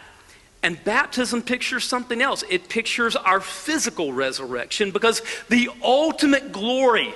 And 0.64 0.84
baptism 0.84 1.44
pictures 1.44 1.84
something 1.84 2.22
else. 2.22 2.44
It 2.50 2.68
pictures 2.68 3.16
our 3.16 3.40
physical 3.40 4.12
resurrection 4.12 4.90
because 4.92 5.22
the 5.50 5.70
ultimate 5.84 6.52
glory 6.52 7.14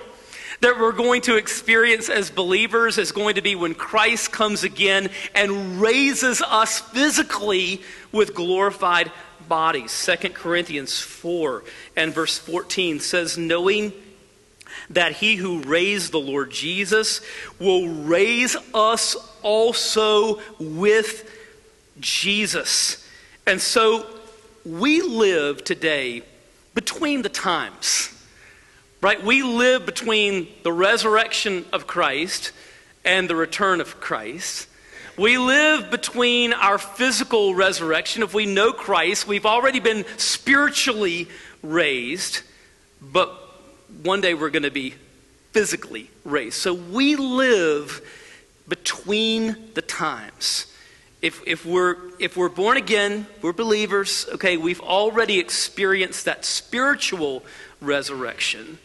that 0.61 0.79
we're 0.79 0.91
going 0.91 1.21
to 1.21 1.35
experience 1.35 2.07
as 2.07 2.29
believers 2.29 2.97
is 2.97 3.11
going 3.11 3.35
to 3.35 3.41
be 3.41 3.55
when 3.55 3.73
Christ 3.73 4.31
comes 4.31 4.63
again 4.63 5.09
and 5.33 5.81
raises 5.81 6.41
us 6.41 6.79
physically 6.79 7.81
with 8.11 8.35
glorified 8.35 9.11
bodies. 9.47 10.09
2 10.21 10.29
Corinthians 10.29 10.99
4 10.99 11.63
and 11.97 12.13
verse 12.13 12.37
14 12.37 12.99
says, 12.99 13.37
Knowing 13.37 13.91
that 14.89 15.13
he 15.13 15.35
who 15.35 15.61
raised 15.63 16.11
the 16.11 16.19
Lord 16.19 16.51
Jesus 16.51 17.21
will 17.59 17.87
raise 17.87 18.55
us 18.73 19.15
also 19.41 20.39
with 20.59 21.29
Jesus. 21.99 23.05
And 23.47 23.59
so 23.59 24.05
we 24.63 25.01
live 25.01 25.63
today 25.63 26.21
between 26.75 27.23
the 27.23 27.29
times. 27.29 28.09
Right? 29.01 29.23
We 29.23 29.41
live 29.41 29.87
between 29.87 30.47
the 30.61 30.71
resurrection 30.71 31.65
of 31.73 31.87
Christ 31.87 32.51
and 33.03 33.27
the 33.27 33.35
return 33.35 33.81
of 33.81 33.99
Christ. 33.99 34.67
We 35.17 35.39
live 35.39 35.89
between 35.89 36.53
our 36.53 36.77
physical 36.77 37.55
resurrection. 37.55 38.21
If 38.21 38.35
we 38.35 38.45
know 38.45 38.71
Christ, 38.71 39.27
we've 39.27 39.47
already 39.47 39.79
been 39.79 40.05
spiritually 40.17 41.27
raised, 41.63 42.41
but 43.01 43.29
one 44.03 44.21
day 44.21 44.35
we're 44.35 44.51
going 44.51 44.63
to 44.63 44.71
be 44.71 44.93
physically 45.51 46.11
raised. 46.23 46.57
So 46.57 46.75
we 46.75 47.15
live 47.15 48.07
between 48.67 49.73
the 49.73 49.81
times. 49.81 50.67
If, 51.23 51.41
if, 51.47 51.65
we're, 51.65 51.97
if 52.19 52.37
we're 52.37 52.49
born 52.49 52.77
again, 52.77 53.25
we're 53.41 53.51
believers, 53.51 54.27
okay, 54.33 54.57
we've 54.57 54.81
already 54.81 55.39
experienced 55.39 56.25
that 56.25 56.45
spiritual 56.45 57.43
resurrection 57.81 58.77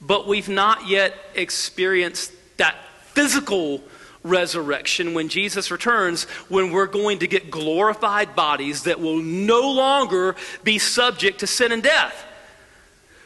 but 0.00 0.26
we've 0.26 0.48
not 0.48 0.88
yet 0.88 1.14
experienced 1.34 2.32
that 2.56 2.76
physical 3.12 3.80
resurrection 4.24 5.14
when 5.14 5.28
Jesus 5.28 5.70
returns, 5.70 6.24
when 6.48 6.72
we're 6.72 6.86
going 6.86 7.20
to 7.20 7.28
get 7.28 7.50
glorified 7.50 8.34
bodies 8.34 8.84
that 8.84 8.98
will 8.98 9.18
no 9.18 9.70
longer 9.70 10.34
be 10.64 10.78
subject 10.78 11.40
to 11.40 11.46
sin 11.46 11.72
and 11.72 11.82
death. 11.82 12.24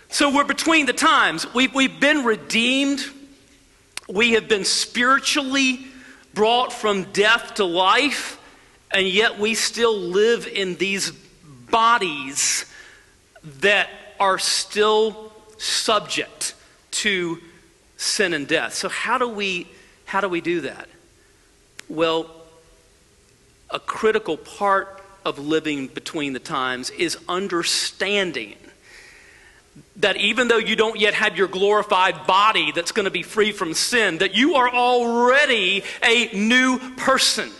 So 0.09 0.35
we're 0.35 0.45
between 0.45 0.87
the 0.87 0.93
times. 0.93 1.53
We've, 1.55 1.73
we've 1.75 2.01
been 2.01 2.25
redeemed, 2.25 3.05
we 4.09 4.33
have 4.33 4.49
been 4.49 4.65
spiritually 4.65 5.87
brought 6.35 6.73
from 6.73 7.05
death 7.13 7.55
to 7.55 7.65
life, 7.65 8.41
and 8.91 9.07
yet 9.07 9.39
we 9.39 9.55
still 9.55 9.97
live 9.97 10.47
in 10.47 10.77
these 10.77 11.13
bodies 11.71 12.65
that 13.61 13.89
are 14.19 14.39
still 14.39 15.33
subject 15.59 16.55
to 17.03 17.39
sin 17.97 18.33
and 18.33 18.47
death. 18.47 18.75
So 18.75 18.89
how 18.89 19.19
do 19.19 19.29
we 19.29 19.69
how 20.05 20.21
do 20.21 20.29
we 20.29 20.41
do 20.41 20.63
that? 20.63 20.89
Well, 21.89 22.31
a 23.71 23.79
critical 23.79 24.37
part 24.37 25.03
of 25.25 25.39
living 25.39 25.89
between 25.89 26.33
the 26.33 26.39
times 26.39 26.89
is 26.91 27.19
understanding 27.29 28.57
that 29.97 30.17
even 30.17 30.49
though 30.49 30.59
you 30.59 30.77
don't 30.77 30.99
yet 30.99 31.15
have 31.15 31.37
your 31.37 31.49
glorified 31.49 32.27
body 32.27 32.73
that's 32.73 32.93
going 32.93 33.05
to 33.05 33.11
be 33.11 33.23
free 33.23 33.53
from 33.53 33.75
sin, 33.75 34.19
that 34.19 34.35
you 34.35 34.55
are 34.55 34.69
already 34.69 35.83
a 36.03 36.31
new 36.35 36.79
person. 36.97 37.51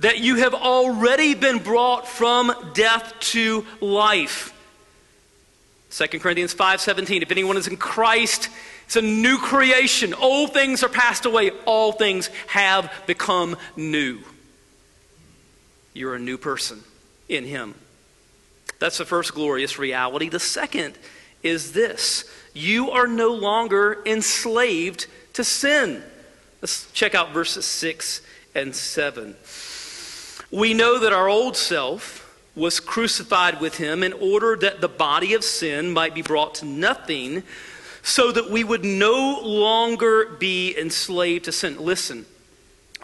That 0.00 0.18
you 0.18 0.36
have 0.36 0.54
already 0.54 1.34
been 1.34 1.58
brought 1.58 2.06
from 2.06 2.52
death 2.74 3.14
to 3.32 3.64
life. 3.80 4.52
2 5.90 6.20
Corinthians 6.20 6.54
5:17 6.54 7.22
If 7.22 7.30
anyone 7.30 7.56
is 7.56 7.66
in 7.66 7.76
Christ, 7.76 8.48
it's 8.86 8.96
a 8.96 9.02
new 9.02 9.38
creation. 9.38 10.14
Old 10.14 10.52
things 10.52 10.82
are 10.82 10.88
passed 10.88 11.24
away, 11.24 11.50
all 11.64 11.92
things 11.92 12.28
have 12.48 12.92
become 13.06 13.56
new. 13.76 14.20
You're 15.94 16.14
a 16.14 16.20
new 16.20 16.38
person 16.38 16.84
in 17.28 17.44
him. 17.44 17.74
That's 18.78 18.98
the 18.98 19.04
first 19.04 19.34
glorious 19.34 19.78
reality. 19.78 20.28
The 20.28 20.38
second 20.38 20.96
is 21.42 21.72
this. 21.72 22.24
You 22.54 22.90
are 22.90 23.06
no 23.06 23.32
longer 23.32 24.02
enslaved 24.06 25.06
to 25.34 25.44
sin. 25.44 26.02
Let's 26.60 26.90
check 26.92 27.14
out 27.14 27.32
verses 27.32 27.64
6 27.64 28.20
and 28.54 28.74
7. 28.74 29.36
We 30.50 30.74
know 30.74 30.98
that 30.98 31.12
our 31.12 31.28
old 31.28 31.56
self 31.56 32.27
was 32.58 32.80
crucified 32.80 33.60
with 33.60 33.76
him 33.76 34.02
in 34.02 34.12
order 34.12 34.56
that 34.56 34.80
the 34.80 34.88
body 34.88 35.32
of 35.34 35.44
sin 35.44 35.90
might 35.90 36.14
be 36.14 36.22
brought 36.22 36.56
to 36.56 36.64
nothing, 36.64 37.42
so 38.02 38.32
that 38.32 38.50
we 38.50 38.64
would 38.64 38.84
no 38.84 39.40
longer 39.42 40.36
be 40.38 40.76
enslaved 40.78 41.44
to 41.44 41.52
sin. 41.52 41.78
Listen, 41.78 42.26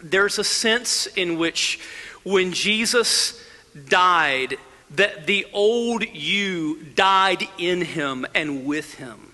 there's 0.02 0.38
a 0.38 0.44
sense 0.44 1.06
in 1.06 1.38
which 1.38 1.78
when 2.24 2.52
Jesus 2.52 3.42
died, 3.88 4.56
that 4.90 5.26
the 5.26 5.46
old 5.52 6.04
you 6.14 6.82
died 6.94 7.46
in 7.58 7.82
him 7.82 8.26
and 8.34 8.64
with 8.64 8.94
him. 8.94 9.33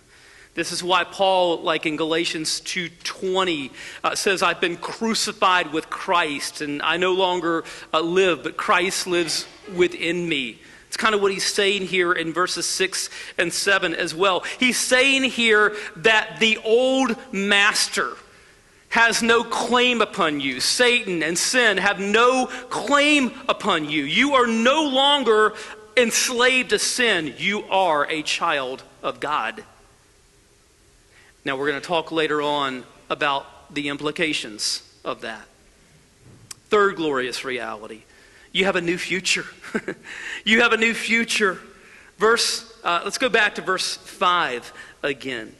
This 0.55 0.73
is 0.73 0.83
why 0.83 1.05
Paul, 1.05 1.63
like 1.63 1.87
in 1.87 1.97
Galatians 1.97 2.61
2.20, 2.63 3.71
uh, 4.03 4.15
says, 4.15 4.43
I've 4.43 4.61
been 4.61 4.77
crucified 4.77 5.73
with 5.73 5.89
Christ, 5.91 6.61
and 6.61 6.83
I 6.83 6.97
no 6.97 7.13
longer 7.13 7.65
uh, 7.95 8.01
live, 8.01 8.43
but 8.43 8.57
Christ 8.57 9.07
lives 9.07 9.47
within 9.77 10.29
me. 10.29 10.59
It's 10.89 10.97
kind 10.97 11.15
of 11.15 11.23
what 11.23 11.31
he's 11.31 11.47
saying 11.47 11.83
here 11.83 12.13
in 12.13 12.33
verses 12.33 12.67
6 12.67 13.11
and 13.39 13.53
7 13.53 13.95
as 13.95 14.13
well. 14.13 14.41
He's 14.59 14.77
saying 14.77 15.23
here 15.23 15.77
that 15.97 16.41
the 16.41 16.59
old 16.65 17.17
master 17.33 18.17
has 18.89 19.23
no 19.23 19.45
claim 19.45 20.03
upon 20.03 20.41
you. 20.41 20.59
Satan 20.59 21.23
and 21.23 21.39
sin 21.39 21.77
have 21.77 22.01
no 22.01 22.47
claim 22.71 23.33
upon 23.49 23.89
you. 23.89 24.03
You 24.03 24.35
are 24.35 24.49
no 24.49 24.83
longer 24.83 25.55
enslaved 25.97 26.71
to 26.71 26.79
sin, 26.81 27.35
you 27.39 27.63
are 27.65 28.11
a 28.11 28.23
child 28.23 28.83
of 29.01 29.21
God. 29.21 29.63
Now, 31.45 31.57
we're 31.57 31.69
going 31.69 31.81
to 31.81 31.87
talk 31.87 32.13
later 32.13 32.43
on 32.43 32.85
about 33.09 33.75
the 33.75 33.89
implications 33.89 34.83
of 35.05 35.23
that. 35.23 35.47
Third 36.69 36.97
glorious 36.97 37.45
reality 37.45 38.03
you 38.53 38.65
have 38.65 38.77
a 38.77 38.81
new 38.81 38.99
future. 38.99 39.47
you 40.45 40.63
have 40.63 40.73
a 40.73 40.77
new 40.77 40.95
future. 40.95 41.59
Verse, 42.19 42.71
uh, 42.83 43.03
let's 43.05 43.19
go 43.19 43.29
back 43.29 43.55
to 43.57 43.63
verse 43.63 43.97
5 43.97 44.73
again. 45.03 45.55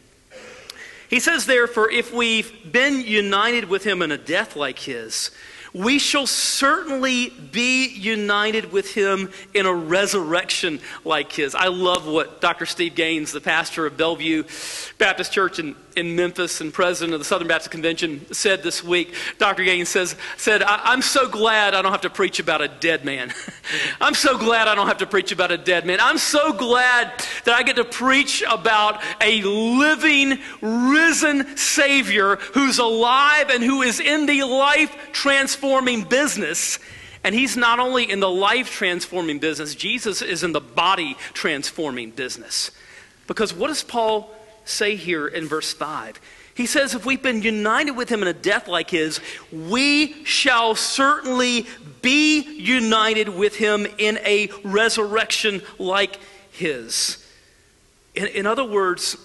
He 1.09 1.21
says, 1.21 1.47
therefore, 1.47 1.91
if 1.91 2.13
we've 2.13 2.53
been 2.71 3.01
united 3.01 3.69
with 3.69 3.85
him 3.85 4.03
in 4.03 4.13
a 4.13 4.19
death 4.19 4.57
like 4.57 4.79
his, 4.79 5.31
we 5.73 5.99
shall 5.99 6.27
certainly 6.27 7.31
be 7.31 7.89
united 7.89 8.73
with 8.73 8.93
him 8.95 9.31
in 9.55 9.67
a 9.67 9.73
resurrection 9.73 10.81
like 11.05 11.33
his. 11.33 11.55
I 11.55 11.69
love 11.69 12.07
what 12.07 12.41
Dr. 12.41 12.67
Steve 12.67 12.95
Gaines, 12.95 13.33
the 13.33 13.41
pastor 13.41 13.87
of 13.87 13.97
Bellevue 13.97 14.45
Baptist 14.99 15.33
Church 15.33 15.59
in, 15.59 15.77
in 15.97 16.17
Memphis 16.17 16.61
and 16.61 16.73
president 16.73 17.15
of 17.15 17.21
the 17.21 17.25
Southern 17.25 17.49
Baptist 17.49 17.71
Convention, 17.71 18.25
said 18.33 18.63
this 18.63 18.83
week. 18.83 19.15
Dr. 19.39 19.65
Gaines 19.65 19.89
says, 19.89 20.17
said, 20.37 20.63
I'm 20.63 21.03
so 21.03 21.29
glad 21.29 21.75
I 21.75 21.83
don't 21.83 21.93
have 21.93 22.01
to 22.03 22.11
preach 22.11 22.41
about 22.41 22.61
a 22.61 22.69
dead 22.69 23.05
man. 23.05 23.33
I'm 24.01 24.15
so 24.15 24.39
glad 24.39 24.69
I 24.69 24.75
don't 24.75 24.87
have 24.87 24.99
to 24.99 25.07
preach 25.07 25.33
about 25.33 25.51
a 25.51 25.59
dead 25.59 25.87
man. 25.87 25.99
I'm 26.01 26.19
so 26.19 26.53
glad 26.53 27.13
that 27.45 27.55
I 27.55 27.63
get 27.63 27.77
to 27.77 27.85
preach 27.85 28.43
about 28.49 29.03
a 29.21 29.43
living, 29.43 30.39
risen 30.61 31.57
Savior 31.57 32.37
who's 32.37 32.79
alive 32.79 33.51
and 33.51 33.63
who 33.63 33.83
is 33.83 34.01
in 34.01 34.27
the 34.27 34.45
life 34.45 34.95
transforming 35.13 36.05
business. 36.05 36.79
And 37.23 37.35
he's 37.35 37.57
not 37.57 37.79
only 37.79 38.11
in 38.11 38.21
the 38.21 38.31
life 38.31 38.71
transforming 38.71 39.39
business, 39.39 39.75
Jesus 39.75 40.23
is 40.23 40.43
in 40.43 40.53
the 40.53 40.61
body 40.61 41.17
transforming 41.35 42.11
business. 42.11 42.71
Because 43.27 43.53
what 43.53 43.69
does 43.69 43.85
Paul 43.85 44.35
say 44.65 44.97
here 44.97 45.27
in 45.27 45.47
verse 45.47 45.73
5? 45.73 46.21
He 46.55 46.67
says, 46.67 46.95
if 46.95 47.07
we've 47.07 47.23
been 47.23 47.43
united 47.43 47.93
with 47.93 48.11
him 48.11 48.23
in 48.23 48.29
a 48.29 48.33
death 48.33 48.69
like 48.69 48.91
his, 48.91 49.21
we 49.51 50.25
shall 50.25 50.75
certainly 50.75 51.67
be 52.03 52.43
united 52.43 53.29
with 53.31 53.57
him 53.57 53.87
in 53.99 54.19
a 54.19 54.51
resurrection 54.63 55.63
like 55.79 56.19
his. 56.53 57.25
In, 58.15 58.27
in 58.27 58.47
other 58.47 58.65
words, 58.65 59.17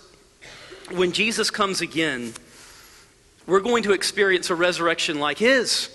when 0.92 1.12
Jesus 1.12 1.50
comes 1.50 1.82
again, 1.82 2.34
we're 3.48 3.60
going 3.60 3.84
to 3.84 3.92
experience 3.92 4.50
a 4.50 4.56
resurrection 4.56 5.20
like 5.20 5.38
his. 5.38 5.90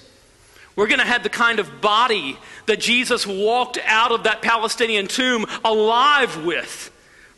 We're 0.77 0.87
going 0.87 1.01
to 1.01 1.07
have 1.07 1.23
the 1.23 1.29
kind 1.29 1.59
of 1.59 1.81
body 1.81 2.37
that 2.67 2.81
Jesus 2.81 3.27
walked 3.27 3.79
out 3.85 4.13
of 4.13 4.25
that 4.25 4.41
Palestinian 4.43 5.07
tomb 5.07 5.47
alive 5.65 6.45
with, 6.45 6.91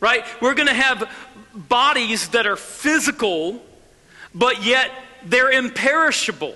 right? 0.03 0.25
We're 0.41 0.53
going 0.53 0.67
to 0.67 0.73
have 0.73 1.09
bodies 1.55 2.27
that 2.29 2.45
are 2.45 2.57
physical, 2.57 3.63
but 4.35 4.61
yet 4.61 4.91
they're 5.23 5.49
imperishable. 5.49 6.55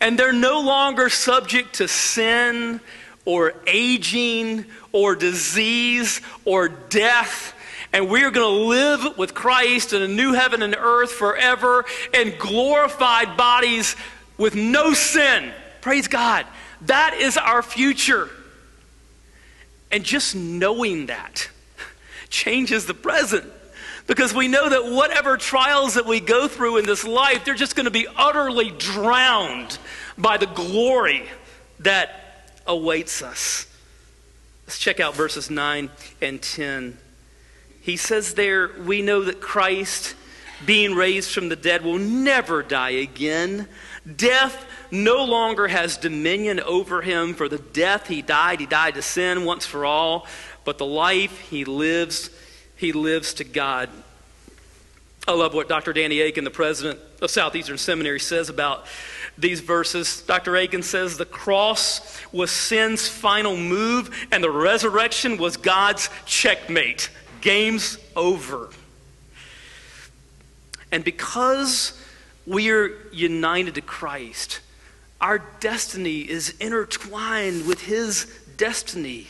And 0.00 0.18
they're 0.18 0.32
no 0.32 0.60
longer 0.60 1.08
subject 1.08 1.74
to 1.76 1.86
sin 1.86 2.80
or 3.24 3.54
aging 3.68 4.66
or 4.90 5.14
disease 5.14 6.20
or 6.44 6.66
death. 6.68 7.54
And 7.92 8.10
we 8.10 8.24
are 8.24 8.32
going 8.32 8.58
to 8.58 8.64
live 8.66 9.18
with 9.18 9.34
Christ 9.34 9.92
in 9.92 10.02
a 10.02 10.08
new 10.08 10.32
heaven 10.32 10.60
and 10.60 10.74
earth 10.76 11.12
forever 11.12 11.84
in 12.12 12.34
glorified 12.40 13.36
bodies 13.36 13.94
with 14.36 14.56
no 14.56 14.94
sin. 14.94 15.52
Praise 15.80 16.08
God. 16.08 16.44
That 16.80 17.14
is 17.20 17.36
our 17.36 17.62
future. 17.62 18.28
And 19.92 20.02
just 20.02 20.34
knowing 20.34 21.06
that 21.06 21.48
changes 22.34 22.84
the 22.84 22.94
present. 22.94 23.44
Because 24.06 24.34
we 24.34 24.48
know 24.48 24.68
that 24.68 24.84
whatever 24.84 25.38
trials 25.38 25.94
that 25.94 26.04
we 26.04 26.20
go 26.20 26.46
through 26.46 26.76
in 26.76 26.84
this 26.84 27.04
life, 27.04 27.44
they're 27.44 27.54
just 27.54 27.74
going 27.74 27.84
to 27.84 27.90
be 27.90 28.06
utterly 28.16 28.70
drowned 28.70 29.78
by 30.18 30.36
the 30.36 30.46
glory 30.46 31.26
that 31.78 32.50
awaits 32.66 33.22
us. 33.22 33.66
Let's 34.66 34.78
check 34.78 35.00
out 35.00 35.14
verses 35.14 35.48
9 35.48 35.88
and 36.20 36.42
10. 36.42 36.98
He 37.80 37.96
says 37.96 38.34
there, 38.34 38.72
We 38.80 39.00
know 39.00 39.22
that 39.22 39.40
Christ, 39.40 40.14
being 40.66 40.94
raised 40.94 41.30
from 41.32 41.48
the 41.48 41.56
dead, 41.56 41.82
will 41.82 41.98
never 41.98 42.62
die 42.62 42.90
again. 42.90 43.68
Death 44.16 44.66
no 44.90 45.24
longer 45.24 45.68
has 45.68 45.96
dominion 45.96 46.60
over 46.60 47.02
him. 47.02 47.34
For 47.34 47.48
the 47.48 47.58
death 47.58 48.06
he 48.08 48.22
died, 48.22 48.60
he 48.60 48.66
died 48.66 48.94
to 48.94 49.02
sin 49.02 49.44
once 49.44 49.66
for 49.66 49.84
all. 49.84 50.26
But 50.64 50.78
the 50.78 50.86
life 50.86 51.38
he 51.50 51.64
lives, 51.64 52.30
he 52.76 52.92
lives 52.92 53.34
to 53.34 53.44
God. 53.44 53.90
I 55.26 55.32
love 55.32 55.54
what 55.54 55.68
Dr. 55.68 55.92
Danny 55.92 56.20
Akin, 56.20 56.44
the 56.44 56.50
president 56.50 57.00
of 57.22 57.30
Southeastern 57.30 57.78
Seminary, 57.78 58.20
says 58.20 58.50
about 58.50 58.84
these 59.38 59.60
verses. 59.60 60.22
Dr. 60.22 60.56
Akin 60.56 60.82
says 60.82 61.16
the 61.16 61.24
cross 61.24 62.20
was 62.30 62.50
sin's 62.50 63.08
final 63.08 63.56
move, 63.56 64.26
and 64.30 64.44
the 64.44 64.50
resurrection 64.50 65.38
was 65.38 65.56
God's 65.56 66.10
checkmate. 66.26 67.10
Game's 67.40 67.98
over. 68.14 68.68
And 70.92 71.02
because 71.02 72.00
we 72.46 72.70
are 72.70 72.90
united 73.10 73.74
to 73.76 73.80
Christ, 73.80 74.60
our 75.20 75.38
destiny 75.58 76.20
is 76.20 76.50
intertwined 76.60 77.66
with 77.66 77.80
His 77.80 78.26
destiny, 78.56 79.28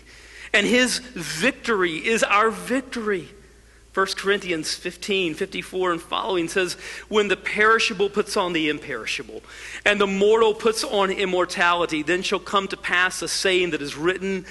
and 0.54 0.66
His 0.66 0.98
victory 0.98 1.96
is 1.96 2.22
our 2.22 2.50
victory. 2.50 3.28
1 3.94 4.06
Corinthians 4.16 4.74
15, 4.74 5.34
54 5.34 5.92
and 5.92 6.02
following 6.02 6.48
says, 6.48 6.74
When 7.08 7.28
the 7.28 7.36
perishable 7.36 8.10
puts 8.10 8.36
on 8.36 8.52
the 8.52 8.68
imperishable, 8.68 9.40
and 9.84 10.00
the 10.00 10.06
mortal 10.06 10.52
puts 10.52 10.82
on 10.82 11.12
immortality, 11.12 12.02
then 12.02 12.22
shall 12.22 12.40
come 12.40 12.66
to 12.68 12.76
pass 12.76 13.22
a 13.22 13.28
saying 13.28 13.70
that 13.70 13.80
is 13.80 13.96
written, 13.96 14.46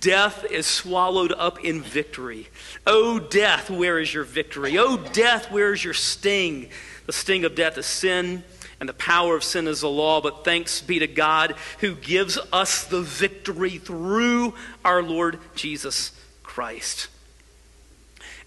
Death 0.00 0.44
is 0.50 0.66
swallowed 0.66 1.32
up 1.32 1.64
in 1.64 1.80
victory. 1.80 2.48
O 2.86 3.18
death, 3.18 3.70
where 3.70 3.98
is 3.98 4.12
your 4.12 4.24
victory? 4.24 4.76
O 4.76 4.98
death, 4.98 5.50
where 5.50 5.72
is 5.72 5.82
your 5.82 5.94
sting? 5.94 6.68
The 7.06 7.14
sting 7.14 7.46
of 7.46 7.54
death 7.54 7.78
is 7.78 7.86
sin, 7.86 8.44
and 8.82 8.88
the 8.88 8.94
power 8.94 9.36
of 9.36 9.44
sin 9.44 9.68
is 9.68 9.82
the 9.82 9.88
law. 9.88 10.20
But 10.20 10.44
thanks 10.44 10.82
be 10.82 10.98
to 10.98 11.06
God 11.06 11.54
who 11.78 11.94
gives 11.94 12.36
us 12.52 12.82
the 12.82 13.00
victory 13.00 13.78
through 13.78 14.54
our 14.84 15.04
Lord 15.04 15.38
Jesus 15.54 16.10
Christ. 16.42 17.06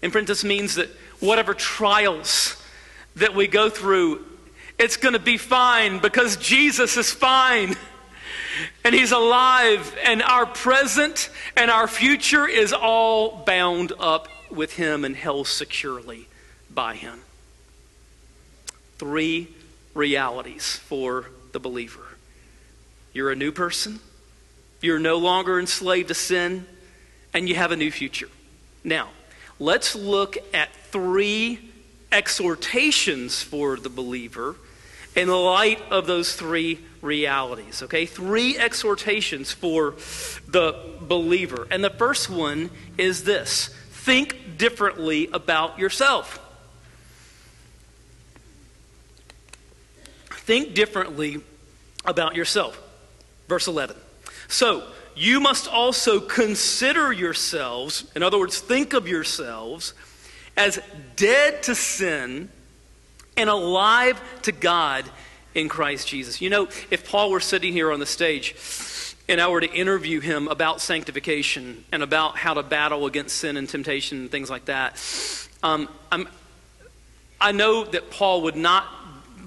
And 0.02 0.12
friends, 0.12 0.28
this 0.28 0.44
means 0.44 0.74
that 0.74 0.90
whatever 1.20 1.54
trials 1.54 2.62
that 3.14 3.34
we 3.34 3.46
go 3.46 3.70
through, 3.70 4.26
it's 4.78 4.98
going 4.98 5.14
to 5.14 5.18
be 5.18 5.38
fine 5.38 6.00
because 6.00 6.36
Jesus 6.36 6.98
is 6.98 7.10
fine. 7.10 7.74
And 8.84 8.94
he's 8.94 9.12
alive, 9.12 9.96
and 10.04 10.22
our 10.22 10.44
present 10.44 11.30
and 11.56 11.70
our 11.70 11.88
future 11.88 12.46
is 12.46 12.74
all 12.74 13.42
bound 13.46 13.94
up 13.98 14.28
with 14.50 14.74
him 14.74 15.02
and 15.02 15.16
held 15.16 15.46
securely 15.46 16.28
by 16.70 16.94
him. 16.94 17.20
Three 18.98 19.55
realities 19.96 20.76
for 20.76 21.26
the 21.52 21.58
believer 21.58 22.06
you're 23.16 23.30
a 23.30 23.36
new 23.36 23.50
person, 23.50 23.98
you're 24.82 24.98
no 24.98 25.16
longer 25.16 25.58
enslaved 25.58 26.08
to 26.08 26.14
sin, 26.14 26.66
and 27.32 27.48
you 27.48 27.54
have 27.54 27.72
a 27.72 27.76
new 27.76 27.90
future. 27.90 28.28
Now, 28.84 29.08
let's 29.58 29.96
look 29.96 30.36
at 30.52 30.70
three 30.90 31.70
exhortations 32.12 33.42
for 33.42 33.78
the 33.78 33.88
believer 33.88 34.56
in 35.16 35.28
the 35.28 35.34
light 35.34 35.80
of 35.90 36.06
those 36.06 36.36
three 36.36 36.78
realities. 37.00 37.82
Okay? 37.84 38.04
Three 38.04 38.58
exhortations 38.58 39.50
for 39.50 39.94
the 40.46 40.78
believer. 41.00 41.66
And 41.70 41.82
the 41.82 41.90
first 41.90 42.28
one 42.28 42.68
is 42.98 43.24
this 43.24 43.74
think 43.90 44.58
differently 44.58 45.30
about 45.32 45.78
yourself. 45.78 46.38
Think 50.46 50.74
differently 50.74 51.40
about 52.04 52.36
yourself. 52.36 52.80
Verse 53.48 53.66
11. 53.66 53.96
So, 54.46 54.86
you 55.16 55.40
must 55.40 55.66
also 55.66 56.20
consider 56.20 57.12
yourselves, 57.12 58.08
in 58.14 58.22
other 58.22 58.38
words, 58.38 58.60
think 58.60 58.92
of 58.92 59.08
yourselves 59.08 59.92
as 60.56 60.78
dead 61.16 61.64
to 61.64 61.74
sin 61.74 62.48
and 63.36 63.50
alive 63.50 64.22
to 64.42 64.52
God 64.52 65.04
in 65.52 65.68
Christ 65.68 66.06
Jesus. 66.06 66.40
You 66.40 66.50
know, 66.50 66.68
if 66.92 67.10
Paul 67.10 67.32
were 67.32 67.40
sitting 67.40 67.72
here 67.72 67.90
on 67.90 67.98
the 67.98 68.06
stage 68.06 68.54
and 69.28 69.40
I 69.40 69.48
were 69.48 69.62
to 69.62 69.72
interview 69.72 70.20
him 70.20 70.46
about 70.46 70.80
sanctification 70.80 71.84
and 71.90 72.04
about 72.04 72.38
how 72.38 72.54
to 72.54 72.62
battle 72.62 73.06
against 73.06 73.38
sin 73.38 73.56
and 73.56 73.68
temptation 73.68 74.18
and 74.18 74.30
things 74.30 74.48
like 74.48 74.66
that, 74.66 75.02
um, 75.64 75.88
i 77.40 77.50
know 77.50 77.84
that 77.84 78.12
Paul 78.12 78.42
would 78.42 78.54
not, 78.54 78.86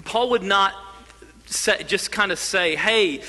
Paul 0.04 0.30
would 0.30 0.42
not 0.42 0.74
say, 1.50 1.82
just 1.84 2.12
kind 2.12 2.32
of 2.32 2.38
say, 2.38 2.76
hey, 2.76 3.22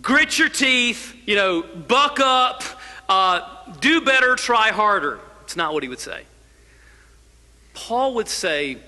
grit 0.00 0.38
your 0.38 0.48
teeth, 0.48 1.14
you 1.26 1.36
know, 1.36 1.62
buck 1.62 2.18
up, 2.20 2.62
uh, 3.08 3.40
do 3.80 4.00
better, 4.00 4.36
try 4.36 4.68
harder. 4.68 5.20
It's 5.42 5.56
not 5.56 5.74
what 5.74 5.82
he 5.82 5.88
would 5.88 6.00
say. 6.00 6.22
Paul 7.74 8.14
would 8.14 8.28
say, 8.28 8.78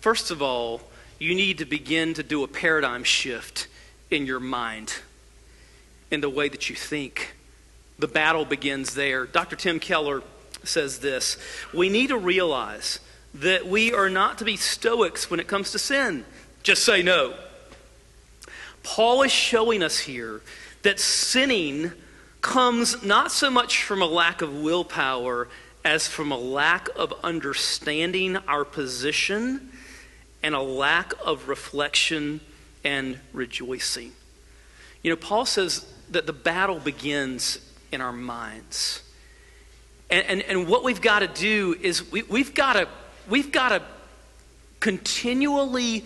first 0.00 0.30
of 0.30 0.40
all, 0.42 0.80
you 1.18 1.34
need 1.34 1.58
to 1.58 1.64
begin 1.64 2.14
to 2.14 2.22
do 2.22 2.44
a 2.44 2.48
paradigm 2.48 3.04
shift 3.04 3.68
in 4.10 4.26
your 4.26 4.40
mind, 4.40 4.94
in 6.10 6.20
the 6.20 6.30
way 6.30 6.48
that 6.48 6.68
you 6.70 6.76
think. 6.76 7.34
The 7.98 8.08
battle 8.08 8.44
begins 8.44 8.94
there. 8.94 9.24
Dr. 9.24 9.56
Tim 9.56 9.80
Keller 9.80 10.22
says 10.64 10.98
this 10.98 11.38
We 11.72 11.88
need 11.88 12.08
to 12.08 12.18
realize 12.18 13.00
that 13.34 13.66
we 13.66 13.92
are 13.92 14.10
not 14.10 14.38
to 14.38 14.44
be 14.44 14.56
stoics 14.56 15.30
when 15.30 15.40
it 15.40 15.46
comes 15.46 15.72
to 15.72 15.78
sin. 15.78 16.24
Just 16.62 16.84
say 16.84 17.02
no. 17.02 17.34
Paul 18.86 19.22
is 19.22 19.32
showing 19.32 19.82
us 19.82 19.98
here 19.98 20.40
that 20.82 21.00
sinning 21.00 21.90
comes 22.40 23.02
not 23.02 23.32
so 23.32 23.50
much 23.50 23.82
from 23.82 24.00
a 24.00 24.06
lack 24.06 24.42
of 24.42 24.60
willpower 24.60 25.48
as 25.84 26.06
from 26.06 26.30
a 26.30 26.38
lack 26.38 26.88
of 26.94 27.12
understanding 27.24 28.36
our 28.46 28.64
position 28.64 29.70
and 30.40 30.54
a 30.54 30.60
lack 30.60 31.12
of 31.24 31.48
reflection 31.48 32.40
and 32.84 33.18
rejoicing. 33.32 34.12
You 35.02 35.10
know, 35.10 35.16
Paul 35.16 35.46
says 35.46 35.84
that 36.10 36.26
the 36.26 36.32
battle 36.32 36.78
begins 36.78 37.58
in 37.90 38.00
our 38.00 38.12
minds. 38.12 39.02
And, 40.10 40.24
and, 40.28 40.42
and 40.42 40.68
what 40.68 40.84
we've 40.84 41.00
got 41.00 41.18
to 41.18 41.26
do 41.26 41.76
is 41.80 42.12
we, 42.12 42.22
we've 42.22 42.54
got 42.54 42.74
to 42.74 42.88
we've 43.28 43.50
got 43.50 43.70
to 43.70 43.82
continually 44.78 46.04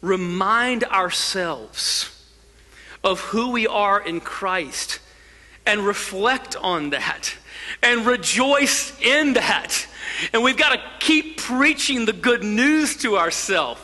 remind 0.00 0.82
ourselves 0.82 2.15
of 3.06 3.20
who 3.20 3.52
we 3.52 3.68
are 3.68 4.00
in 4.00 4.20
Christ 4.20 4.98
and 5.64 5.80
reflect 5.86 6.56
on 6.56 6.90
that 6.90 7.34
and 7.82 8.04
rejoice 8.04 8.92
in 9.00 9.34
that. 9.34 9.86
And 10.32 10.42
we've 10.42 10.56
got 10.56 10.74
to 10.74 10.82
keep 10.98 11.38
preaching 11.38 12.04
the 12.04 12.12
good 12.12 12.42
news 12.42 12.96
to 12.98 13.16
ourselves. 13.16 13.80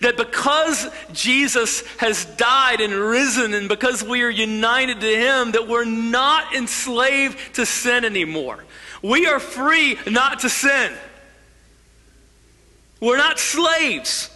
That 0.00 0.16
because 0.16 0.88
Jesus 1.12 1.86
has 1.98 2.24
died 2.24 2.80
and 2.80 2.92
risen, 2.92 3.54
and 3.54 3.68
because 3.68 4.02
we 4.02 4.22
are 4.22 4.30
united 4.30 5.00
to 5.00 5.06
Him, 5.06 5.52
that 5.52 5.66
we're 5.66 5.84
not 5.84 6.54
enslaved 6.54 7.56
to 7.56 7.66
sin 7.66 8.04
anymore. 8.04 8.64
We 9.02 9.26
are 9.26 9.40
free 9.40 9.98
not 10.06 10.40
to 10.40 10.48
sin. 10.48 10.92
We're 13.00 13.16
not 13.16 13.38
slaves. 13.38 14.30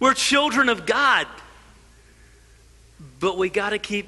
We're 0.00 0.14
children 0.14 0.68
of 0.68 0.86
God. 0.86 1.26
But 3.24 3.38
we 3.38 3.48
got 3.48 3.70
to 3.70 3.78
keep 3.78 4.06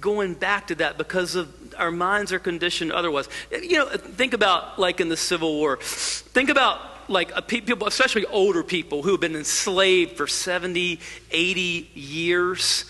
going 0.00 0.32
back 0.32 0.68
to 0.68 0.74
that 0.76 0.96
because 0.96 1.34
of 1.34 1.54
our 1.76 1.90
minds 1.90 2.32
are 2.32 2.38
conditioned 2.38 2.92
otherwise. 2.92 3.28
You 3.52 3.76
know, 3.76 3.88
think 3.90 4.32
about 4.32 4.78
like 4.78 5.02
in 5.02 5.10
the 5.10 5.18
Civil 5.18 5.52
War. 5.52 5.76
Think 5.82 6.48
about 6.48 6.80
like 7.10 7.46
people, 7.46 7.86
especially 7.86 8.24
older 8.24 8.62
people 8.62 9.02
who 9.02 9.10
have 9.10 9.20
been 9.20 9.36
enslaved 9.36 10.16
for 10.16 10.26
70, 10.26 10.98
80 11.30 11.90
years. 11.92 12.86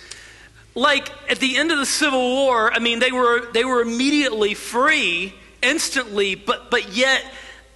Like 0.77 1.11
at 1.29 1.41
the 1.41 1.57
end 1.57 1.73
of 1.73 1.79
the 1.79 1.87
Civil 1.87 2.21
War, 2.21 2.73
I 2.73 2.79
mean, 2.79 3.01
they 3.01 3.11
were 3.11 3.51
they 3.51 3.65
were 3.65 3.81
immediately 3.81 4.55
free, 4.55 5.35
instantly, 5.61 6.37
but 6.37 6.71
but 6.71 6.95
yet, 6.95 7.25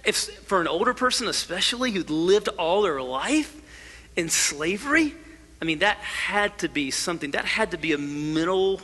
if 0.05 0.15
for 0.45 0.61
an 0.61 0.69
older 0.69 0.93
person 0.93 1.27
especially 1.27 1.91
who'd 1.91 2.09
lived 2.09 2.47
all 2.57 2.83
their 2.83 3.01
life 3.01 3.61
in 4.15 4.29
slavery, 4.29 5.15
I 5.63 5.65
mean, 5.65 5.79
that 5.79 5.95
had 5.99 6.57
to 6.57 6.67
be 6.67 6.91
something. 6.91 7.31
That 7.31 7.45
had 7.45 7.71
to 7.71 7.77
be 7.77 7.93
a 7.93 7.97
mental 7.97 8.81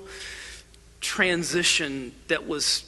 transition 1.02 2.13
that 2.30 2.48
was 2.48 2.86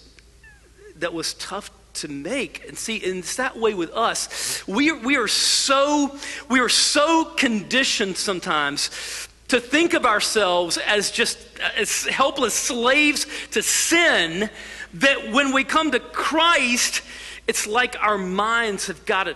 that 0.96 1.14
was 1.14 1.34
tough 1.34 1.70
to 1.96 2.08
make. 2.08 2.66
And 2.70 2.78
see, 2.78 3.04
and 3.04 3.18
it's 3.18 3.36
that 3.36 3.60
way 3.60 3.74
with 3.74 3.92
us. 3.92 4.66
We, 4.66 4.94
we 4.94 5.18
are 5.18 5.28
so 5.28 6.18
we 6.48 6.62
are 6.62 6.70
so 6.70 7.26
conditioned 7.36 8.16
sometimes 8.16 9.28
to 9.50 9.60
think 9.60 9.94
of 9.94 10.06
ourselves 10.06 10.78
as 10.78 11.12
just 11.12 11.38
as 11.76 12.06
helpless 12.06 12.54
slaves 12.54 13.28
to 13.52 13.62
sin 13.62 14.50
that 14.94 15.34
when 15.34 15.52
we 15.52 15.66
come 15.66 15.92
to 15.92 16.00
Christ, 16.00 17.02
it's 17.46 17.68
like 17.68 18.02
our 18.02 18.18
minds 18.18 18.88
have 18.88 19.06
got 19.06 19.26
to 19.26 19.36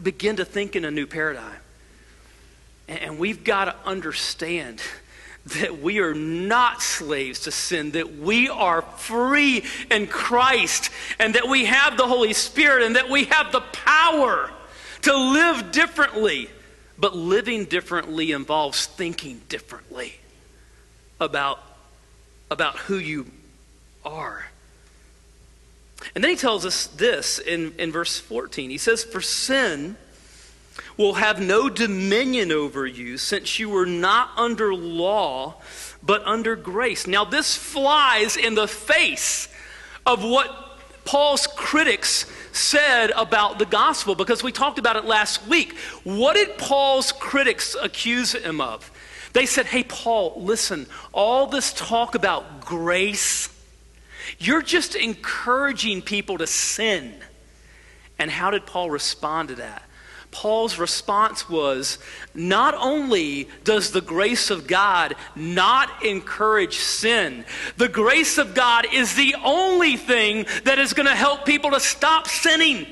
begin 0.00 0.36
to 0.36 0.44
think 0.44 0.76
in 0.76 0.84
a 0.84 0.92
new 0.92 1.08
paradigm. 1.08 1.55
And 2.88 3.18
we've 3.18 3.42
got 3.42 3.66
to 3.66 3.76
understand 3.84 4.80
that 5.46 5.80
we 5.80 6.00
are 6.00 6.14
not 6.14 6.82
slaves 6.82 7.40
to 7.40 7.50
sin, 7.52 7.92
that 7.92 8.16
we 8.16 8.48
are 8.48 8.82
free 8.82 9.64
in 9.90 10.06
Christ, 10.08 10.90
and 11.18 11.34
that 11.34 11.48
we 11.48 11.66
have 11.66 11.96
the 11.96 12.06
Holy 12.06 12.32
Spirit, 12.32 12.84
and 12.84 12.96
that 12.96 13.08
we 13.08 13.24
have 13.24 13.52
the 13.52 13.60
power 13.60 14.50
to 15.02 15.16
live 15.16 15.70
differently. 15.70 16.50
But 16.98 17.14
living 17.14 17.66
differently 17.66 18.32
involves 18.32 18.86
thinking 18.86 19.42
differently 19.48 20.14
about, 21.20 21.62
about 22.50 22.76
who 22.78 22.96
you 22.96 23.26
are. 24.04 24.46
And 26.14 26.24
then 26.24 26.30
he 26.30 26.36
tells 26.36 26.64
us 26.64 26.86
this 26.86 27.38
in, 27.38 27.74
in 27.78 27.92
verse 27.92 28.18
14. 28.18 28.70
He 28.70 28.78
says, 28.78 29.04
For 29.04 29.20
sin 29.20 29.96
will 30.96 31.14
have 31.14 31.40
no 31.40 31.68
dominion 31.68 32.52
over 32.52 32.86
you, 32.86 33.18
since 33.18 33.58
you 33.58 33.68
were 33.68 33.86
not 33.86 34.30
under 34.36 34.74
law, 34.74 35.54
but 36.02 36.22
under 36.24 36.56
grace. 36.56 37.06
Now, 37.06 37.24
this 37.24 37.56
flies 37.56 38.36
in 38.36 38.54
the 38.54 38.68
face 38.68 39.48
of 40.04 40.24
what 40.24 40.78
Paul's 41.04 41.46
critics 41.46 42.26
said 42.52 43.10
about 43.16 43.58
the 43.58 43.66
gospel, 43.66 44.14
because 44.14 44.42
we 44.42 44.52
talked 44.52 44.78
about 44.78 44.96
it 44.96 45.04
last 45.04 45.46
week. 45.46 45.76
What 46.04 46.34
did 46.34 46.58
Paul's 46.58 47.12
critics 47.12 47.76
accuse 47.80 48.32
him 48.32 48.60
of? 48.60 48.90
They 49.32 49.46
said, 49.46 49.66
Hey, 49.66 49.82
Paul, 49.82 50.34
listen, 50.36 50.86
all 51.12 51.46
this 51.46 51.72
talk 51.72 52.14
about 52.14 52.62
grace, 52.62 53.48
you're 54.38 54.62
just 54.62 54.96
encouraging 54.96 56.02
people 56.02 56.38
to 56.38 56.46
sin. 56.46 57.14
And 58.18 58.30
how 58.30 58.50
did 58.50 58.64
Paul 58.66 58.90
respond 58.90 59.50
to 59.50 59.56
that? 59.56 59.82
Paul's 60.36 60.78
response 60.78 61.48
was 61.48 61.98
not 62.34 62.74
only 62.74 63.48
does 63.64 63.90
the 63.90 64.02
grace 64.02 64.50
of 64.50 64.66
God 64.66 65.14
not 65.34 66.04
encourage 66.04 66.76
sin, 66.76 67.46
the 67.78 67.88
grace 67.88 68.36
of 68.36 68.54
God 68.54 68.86
is 68.92 69.14
the 69.14 69.34
only 69.42 69.96
thing 69.96 70.44
that 70.64 70.78
is 70.78 70.92
going 70.92 71.08
to 71.08 71.14
help 71.14 71.46
people 71.46 71.70
to 71.70 71.80
stop 71.80 72.28
sinning. 72.28 72.86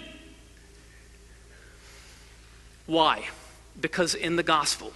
Why? 2.87 3.28
Because 3.78 4.14
in 4.14 4.37
the 4.37 4.42
gospel, 4.42 4.94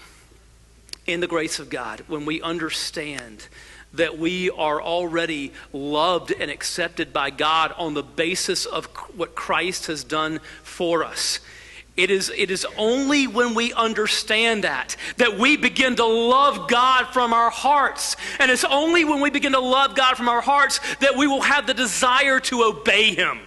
in 1.06 1.20
the 1.20 1.26
grace 1.26 1.58
of 1.58 1.68
God, 1.68 2.02
when 2.08 2.24
we 2.24 2.40
understand 2.40 3.46
that 3.92 4.16
we 4.16 4.48
are 4.48 4.80
already 4.80 5.52
loved 5.74 6.32
and 6.32 6.50
accepted 6.50 7.12
by 7.12 7.28
God 7.28 7.74
on 7.76 7.92
the 7.92 8.02
basis 8.02 8.64
of 8.64 8.86
what 9.14 9.34
Christ 9.34 9.88
has 9.88 10.02
done 10.02 10.40
for 10.62 11.04
us, 11.04 11.40
it 11.98 12.12
is, 12.12 12.30
it 12.30 12.52
is 12.52 12.64
only 12.76 13.26
when 13.26 13.54
we 13.54 13.72
understand 13.72 14.62
that 14.62 14.96
that 15.16 15.36
we 15.36 15.56
begin 15.56 15.96
to 15.96 16.06
love 16.06 16.68
God 16.68 17.08
from 17.08 17.32
our 17.32 17.50
hearts. 17.50 18.16
And 18.38 18.52
it's 18.52 18.64
only 18.64 19.04
when 19.04 19.20
we 19.20 19.30
begin 19.30 19.50
to 19.52 19.58
love 19.58 19.96
God 19.96 20.16
from 20.16 20.28
our 20.28 20.40
hearts 20.40 20.78
that 21.00 21.16
we 21.16 21.26
will 21.26 21.42
have 21.42 21.66
the 21.66 21.74
desire 21.74 22.38
to 22.38 22.62
obey 22.62 23.14
Him. 23.14 23.40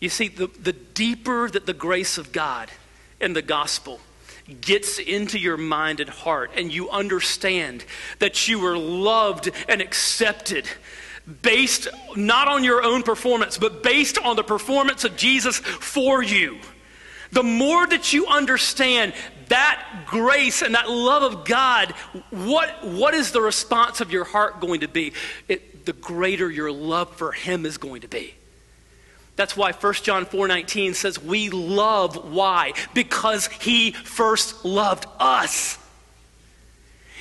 You 0.00 0.08
see, 0.08 0.26
the, 0.26 0.48
the 0.48 0.72
deeper 0.72 1.48
that 1.48 1.64
the 1.64 1.72
grace 1.72 2.18
of 2.18 2.32
God 2.32 2.70
and 3.20 3.36
the 3.36 3.42
gospel 3.42 4.00
gets 4.60 4.98
into 4.98 5.38
your 5.38 5.56
mind 5.56 6.00
and 6.00 6.10
heart, 6.10 6.50
and 6.56 6.74
you 6.74 6.90
understand 6.90 7.84
that 8.18 8.48
you 8.48 8.66
are 8.66 8.76
loved 8.76 9.48
and 9.68 9.80
accepted 9.80 10.66
based 11.42 11.86
not 12.16 12.48
on 12.48 12.64
your 12.64 12.82
own 12.82 13.04
performance, 13.04 13.58
but 13.58 13.84
based 13.84 14.18
on 14.18 14.34
the 14.34 14.44
performance 14.44 15.04
of 15.04 15.16
Jesus 15.16 15.58
for 15.58 16.20
you 16.20 16.58
the 17.36 17.42
more 17.42 17.86
that 17.86 18.14
you 18.14 18.26
understand 18.28 19.12
that 19.48 20.04
grace 20.06 20.62
and 20.62 20.74
that 20.74 20.88
love 20.88 21.22
of 21.22 21.44
God, 21.44 21.90
what, 22.30 22.82
what 22.82 23.12
is 23.12 23.30
the 23.30 23.42
response 23.42 24.00
of 24.00 24.10
your 24.10 24.24
heart 24.24 24.58
going 24.58 24.80
to 24.80 24.88
be? 24.88 25.12
It, 25.46 25.84
the 25.84 25.92
greater 25.92 26.50
your 26.50 26.72
love 26.72 27.14
for 27.14 27.32
Him 27.32 27.66
is 27.66 27.76
going 27.76 28.00
to 28.00 28.08
be. 28.08 28.32
That's 29.36 29.54
why 29.54 29.72
1 29.72 29.92
John 30.02 30.24
4:19 30.24 30.94
says 30.94 31.22
we 31.22 31.50
love 31.50 32.32
why? 32.32 32.72
Because 32.94 33.48
he 33.48 33.90
first 33.90 34.64
loved 34.64 35.04
us. 35.20 35.76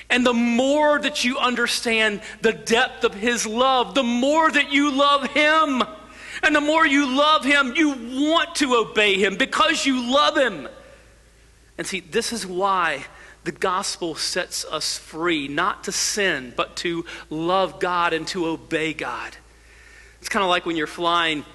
And 0.09 0.25
the 0.25 0.33
more 0.33 0.97
that 0.97 1.25
you 1.25 1.39
understand 1.39 2.21
the 2.39 2.53
depth 2.53 3.03
of 3.03 3.13
his 3.13 3.45
love, 3.45 3.95
the 3.95 4.03
more 4.03 4.49
that 4.49 4.71
you 4.71 4.91
love 4.91 5.29
him. 5.31 5.83
And 6.43 6.55
the 6.55 6.61
more 6.61 6.85
you 6.85 7.15
love 7.15 7.43
him, 7.43 7.73
you 7.75 7.89
want 8.29 8.55
to 8.55 8.75
obey 8.75 9.15
him 9.15 9.35
because 9.35 9.85
you 9.85 10.11
love 10.11 10.37
him. 10.37 10.67
And 11.77 11.85
see, 11.85 11.99
this 11.99 12.31
is 12.31 12.45
why 12.45 13.05
the 13.43 13.51
gospel 13.51 14.15
sets 14.15 14.65
us 14.65 14.97
free, 14.97 15.47
not 15.47 15.83
to 15.85 15.91
sin, 15.91 16.53
but 16.55 16.75
to 16.77 17.05
love 17.29 17.79
God 17.79 18.13
and 18.13 18.27
to 18.29 18.47
obey 18.47 18.93
God. 18.93 19.35
It's 20.19 20.29
kind 20.29 20.43
of 20.43 20.49
like 20.49 20.65
when 20.65 20.75
you're 20.75 20.87
flying 20.87 21.45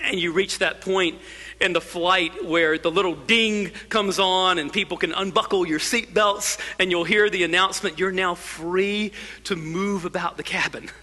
and 0.00 0.18
you 0.18 0.32
reach 0.32 0.58
that 0.58 0.80
point 0.80 1.18
in 1.60 1.72
the 1.72 1.80
flight 1.80 2.44
where 2.44 2.78
the 2.78 2.90
little 2.90 3.14
ding 3.14 3.70
comes 3.88 4.18
on 4.18 4.58
and 4.58 4.72
people 4.72 4.96
can 4.96 5.12
unbuckle 5.12 5.66
your 5.66 5.78
seatbelts 5.78 6.58
and 6.78 6.90
you'll 6.90 7.04
hear 7.04 7.28
the 7.30 7.42
announcement 7.42 7.98
you're 7.98 8.12
now 8.12 8.34
free 8.34 9.12
to 9.44 9.56
move 9.56 10.04
about 10.04 10.36
the 10.36 10.42
cabin. 10.42 10.90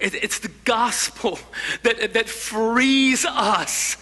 It's 0.00 0.38
the 0.38 0.50
gospel 0.64 1.38
that, 1.82 2.14
that 2.14 2.28
frees 2.28 3.24
us 3.24 3.96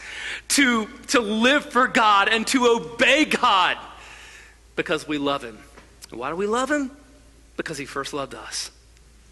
to, 0.48 0.86
to 1.08 1.20
live 1.20 1.64
for 1.64 1.88
God 1.88 2.28
and 2.28 2.46
to 2.48 2.66
obey 2.66 3.24
God 3.24 3.76
because 4.76 5.06
we 5.08 5.18
love 5.18 5.42
Him. 5.42 5.58
Why 6.10 6.30
do 6.30 6.36
we 6.36 6.46
love 6.46 6.70
Him? 6.70 6.90
Because 7.56 7.78
He 7.78 7.84
first 7.84 8.14
loved 8.14 8.34
us, 8.34 8.70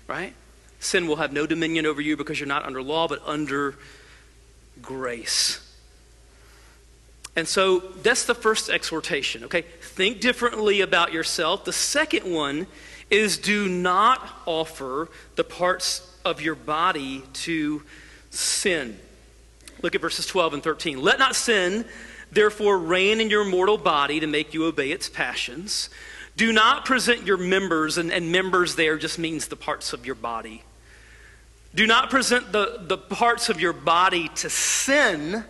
right? 0.08 0.34
Sin 0.80 1.06
will 1.06 1.16
have 1.16 1.32
no 1.32 1.46
dominion 1.46 1.86
over 1.86 2.00
you 2.00 2.16
because 2.16 2.38
you're 2.38 2.48
not 2.48 2.64
under 2.64 2.82
law, 2.82 3.08
but 3.08 3.22
under 3.26 3.76
grace. 4.82 5.62
And 7.34 7.46
so 7.46 7.78
that's 7.78 8.24
the 8.24 8.34
first 8.34 8.70
exhortation, 8.70 9.44
okay? 9.44 9.62
Think 9.62 10.20
differently 10.20 10.80
about 10.80 11.12
yourself. 11.12 11.64
The 11.64 11.72
second 11.72 12.30
one 12.30 12.66
is 13.10 13.38
do 13.38 13.68
not 13.68 14.26
offer 14.46 15.08
the 15.36 15.44
parts 15.44 16.15
of 16.26 16.40
your 16.40 16.56
body 16.56 17.22
to 17.32 17.82
sin. 18.30 18.98
Look 19.80 19.94
at 19.94 20.00
verses 20.00 20.26
12 20.26 20.54
and 20.54 20.62
13. 20.62 21.00
Let 21.00 21.18
not 21.18 21.36
sin, 21.36 21.84
therefore, 22.32 22.78
reign 22.78 23.20
in 23.20 23.30
your 23.30 23.44
mortal 23.44 23.78
body 23.78 24.20
to 24.20 24.26
make 24.26 24.52
you 24.52 24.64
obey 24.66 24.90
its 24.90 25.08
passions. 25.08 25.88
Do 26.36 26.52
not 26.52 26.84
present 26.84 27.26
your 27.26 27.36
members, 27.36 27.96
and, 27.96 28.12
and 28.12 28.32
members 28.32 28.74
there 28.74 28.98
just 28.98 29.18
means 29.18 29.46
the 29.46 29.56
parts 29.56 29.92
of 29.92 30.04
your 30.04 30.16
body. 30.16 30.62
Do 31.74 31.86
not 31.86 32.10
present 32.10 32.52
the, 32.52 32.78
the 32.80 32.98
parts 32.98 33.48
of 33.48 33.60
your 33.60 33.72
body 33.72 34.28
to 34.36 34.50
sin 34.50 35.44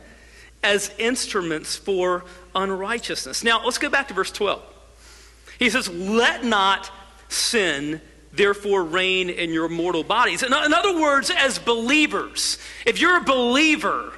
as 0.63 0.93
instruments 0.99 1.77
for 1.77 2.25
unrighteousness. 2.55 3.43
Now, 3.43 3.65
let's 3.65 3.79
go 3.79 3.89
back 3.89 4.09
to 4.09 4.15
verse 4.15 4.33
12. 4.33 4.63
He 5.59 5.71
says, 5.71 5.89
Let 5.89 6.45
not 6.45 6.91
sin 7.29 8.01
therefore 8.33 8.85
reign 8.85 9.31
in 9.31 9.53
your 9.53 9.69
mortal 9.69 10.05
bodies. 10.05 10.43
In, 10.43 10.53
other 10.53 11.01
words, 11.01 11.31
as 11.31 11.59
believers, 11.59 12.59
if 12.85 13.01
you're 13.01 13.17
a 13.19 13.25
believer 13.25 14.13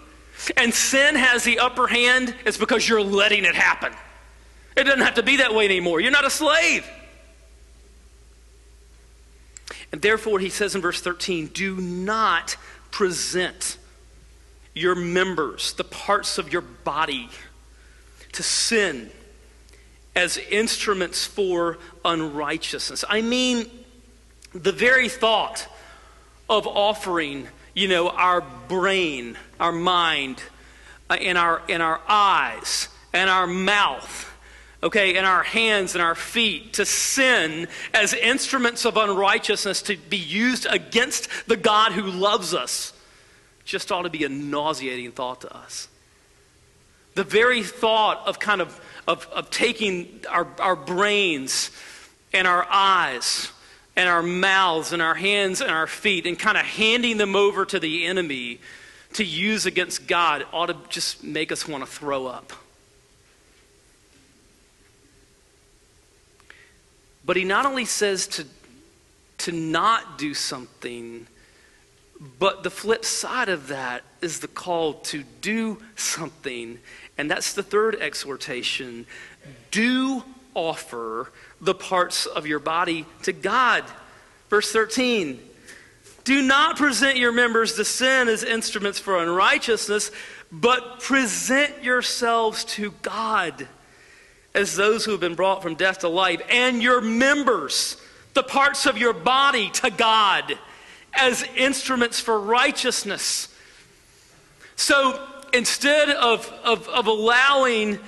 and 0.57 0.73
sin 0.73 1.15
has 1.15 1.45
the 1.45 1.59
upper 1.59 1.87
hand, 1.87 2.35
it's 2.45 2.59
because 2.59 2.89
you're 2.89 3.03
letting 3.03 3.45
it 3.45 3.55
happen. 3.55 3.93
It 4.77 4.85
doesn't 4.85 5.01
have 5.01 5.15
to 5.15 5.23
be 5.23 5.37
that 5.39 5.55
way 5.55 5.65
anymore. 5.65 6.01
You're 6.01 6.13
not 6.13 6.25
a 6.25 6.31
slave. 6.31 6.89
And 9.91 10.03
therefore, 10.03 10.39
he 10.39 10.51
says 10.51 10.75
in 10.75 10.81
verse 10.81 11.01
13, 11.01 11.49
do 11.49 11.77
not 11.77 12.57
present 12.91 13.79
your 14.75 14.95
members, 14.95 15.73
the 15.73 15.85
parts 15.85 16.39
of 16.39 16.53
your 16.53 16.63
body, 16.63 17.29
to 18.33 18.43
sin 18.43 19.11
as 20.15 20.37
instruments 20.37 21.27
for 21.27 21.79
unrighteousness. 22.05 23.05
I 23.09 23.23
mean, 23.23 23.71
the 24.53 24.73
very 24.73 25.09
thought 25.09 25.67
of 26.49 26.67
offering, 26.67 27.49
you 27.75 27.89
know, 27.89 28.09
our 28.09 28.41
brain, 28.69 29.37
our 29.61 29.73
mind, 29.73 30.43
uh, 31.11 31.15
and, 31.15 31.37
our, 31.37 31.63
and 31.69 31.83
our 31.83 32.01
eyes, 32.09 32.89
and 33.13 33.29
our 33.29 33.47
mouth, 33.47 34.33
okay, 34.83 35.17
and 35.17 35.27
our 35.27 35.43
hands 35.43 35.95
and 35.95 36.03
our 36.03 36.15
feet 36.15 36.75
to 36.75 36.85
sin 36.85 37.69
as 37.93 38.15
instruments 38.15 38.85
of 38.85 38.97
unrighteousness 38.97 39.83
to 39.83 39.97
be 39.97 40.17
used 40.17 40.67
against 40.67 41.29
the 41.47 41.57
God 41.57 41.93
who 41.93 42.03
loves 42.03 42.55
us 42.55 42.93
just 43.65 43.93
ought 43.93 44.03
to 44.03 44.11
be 44.11 44.25
a 44.25 44.29
nauseating 44.29 45.13
thought 45.13 45.43
to 45.43 45.55
us. 45.55 45.89
The 47.15 47.25
very 47.25 47.63
thought 47.63 48.27
of 48.27 48.39
kind 48.39 48.63
of, 48.63 48.81
of, 49.07 49.27
of 49.33 49.51
taking 49.51 50.25
our, 50.31 50.47
our 50.59 50.77
brains 50.77 51.71
and 52.33 52.47
our 52.47 52.67
eyes 52.71 53.53
and 53.99 54.09
our 54.09 54.23
mouths 54.23 54.93
and 54.93 55.03
our 55.03 55.17
hands 55.17 55.61
and 55.61 55.73
our 55.73 55.89
feet 55.89 56.25
and 56.25 56.39
kind 56.39 56.57
of 56.57 56.65
handing 56.65 57.17
them 57.17 57.35
over 57.35 57.65
to 57.65 57.81
the 57.81 58.07
enemy 58.07 58.61
to 59.15 59.25
use 59.25 59.67
against 59.67 60.07
God 60.07 60.47
ought 60.53 60.67
to 60.67 60.77
just 60.89 61.25
make 61.25 61.51
us 61.51 61.67
want 61.67 61.85
to 61.85 61.91
throw 61.91 62.29
up. 62.29 62.53
But 67.25 67.37
he 67.37 67.43
not 67.43 67.67
only 67.67 67.85
says 67.85 68.29
to, 68.29 68.47
to 69.39 69.51
not 69.53 70.17
do 70.17 70.33
something, 70.33 71.27
but 72.39 72.63
the 72.63 72.71
flip 72.71 73.05
side 73.05 73.49
of 73.49 73.67
that 73.67 74.05
is 74.23 74.39
the 74.39 74.49
call 74.49 74.95
to 74.95 75.25
do 75.41 75.83
something. 75.97 76.79
And 77.19 77.29
that's 77.29 77.53
the 77.53 77.65
third 77.65 77.97
exhortation. 77.97 79.07
Do 79.73 80.23
offer 80.55 81.33
the 81.61 81.75
parts 81.75 82.27
of 82.27 82.47
your 82.47 82.59
body 82.59 83.07
to 83.23 83.33
God. 83.33 83.85
Verse 84.51 84.73
13 84.73 85.41
Do 86.25 86.43
not 86.43 86.77
present 86.77 87.17
your 87.17 87.33
members 87.33 87.75
to 87.75 87.85
sin 87.85 88.29
as 88.29 88.43
instruments 88.43 88.99
for 88.99 89.23
unrighteousness, 89.23 90.11
but 90.51 91.01
present 91.01 91.83
yourselves 91.83 92.65
to 92.65 92.93
God 93.03 93.69
as 94.55 94.75
those 94.77 95.05
who 95.05 95.13
have 95.13 95.21
been 95.21 95.35
brought 95.35 95.63
from 95.63 95.75
death 95.75 96.01
to 96.01 96.09
life, 96.09 96.41
and 96.51 96.83
your 96.83 97.01
members, 97.01 97.97
the 98.35 98.43
parts 98.43 98.87
of 98.87 98.99
your 98.99 99.13
body, 99.13 99.71
to 99.71 99.91
God 99.91 100.59
as 101.13 101.45
instruments 101.57 102.21
for 102.21 102.41
righteousness. 102.41 103.55
So 104.77 105.25
instead 105.53 106.11
of, 106.11 106.51
of, 106.65 106.89
of 106.89 107.07
allowing 107.07 107.99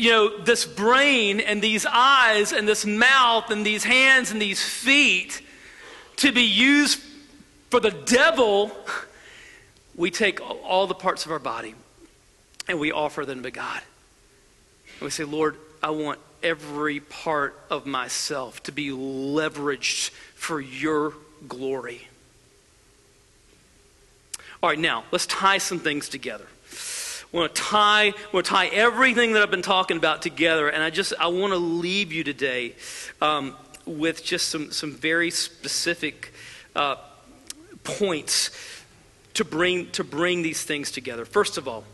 you 0.00 0.10
know, 0.10 0.38
this 0.38 0.64
brain 0.64 1.40
and 1.40 1.60
these 1.60 1.84
eyes 1.84 2.52
and 2.52 2.66
this 2.66 2.86
mouth 2.86 3.50
and 3.50 3.66
these 3.66 3.84
hands 3.84 4.30
and 4.30 4.40
these 4.40 4.62
feet 4.62 5.42
to 6.16 6.32
be 6.32 6.44
used 6.44 7.00
for 7.68 7.80
the 7.80 7.90
devil, 7.90 8.72
we 9.94 10.10
take 10.10 10.40
all 10.40 10.86
the 10.86 10.94
parts 10.94 11.26
of 11.26 11.32
our 11.32 11.38
body 11.38 11.74
and 12.66 12.80
we 12.80 12.90
offer 12.90 13.26
them 13.26 13.42
to 13.42 13.50
God. 13.50 13.82
And 14.94 15.02
we 15.02 15.10
say, 15.10 15.24
Lord, 15.24 15.56
I 15.82 15.90
want 15.90 16.18
every 16.42 17.00
part 17.00 17.58
of 17.68 17.84
myself 17.84 18.62
to 18.62 18.72
be 18.72 18.88
leveraged 18.88 20.08
for 20.34 20.62
your 20.62 21.12
glory. 21.46 22.08
All 24.62 24.70
right, 24.70 24.78
now 24.78 25.04
let's 25.10 25.26
tie 25.26 25.58
some 25.58 25.78
things 25.78 26.08
together. 26.08 26.46
Want 27.32 27.54
to 27.54 27.62
tie, 27.62 28.12
want 28.32 28.46
to 28.46 28.50
tie 28.50 28.66
everything 28.66 29.34
that 29.34 29.42
I've 29.42 29.52
been 29.52 29.62
talking 29.62 29.96
about 29.96 30.20
together, 30.20 30.68
and 30.68 30.82
I 30.82 30.90
just 30.90 31.12
I 31.18 31.28
want 31.28 31.52
to 31.52 31.58
leave 31.58 32.12
you 32.12 32.24
today 32.24 32.74
um, 33.22 33.56
with 33.86 34.24
just 34.24 34.48
some 34.48 34.72
some 34.72 34.92
very 34.92 35.30
specific 35.30 36.32
uh, 36.74 36.96
points 37.84 38.50
to 39.34 39.44
bring 39.44 39.92
to 39.92 40.02
bring 40.02 40.42
these 40.42 40.64
things 40.64 40.90
together. 40.90 41.24
First 41.24 41.56
of 41.56 41.68
all, 41.68 41.84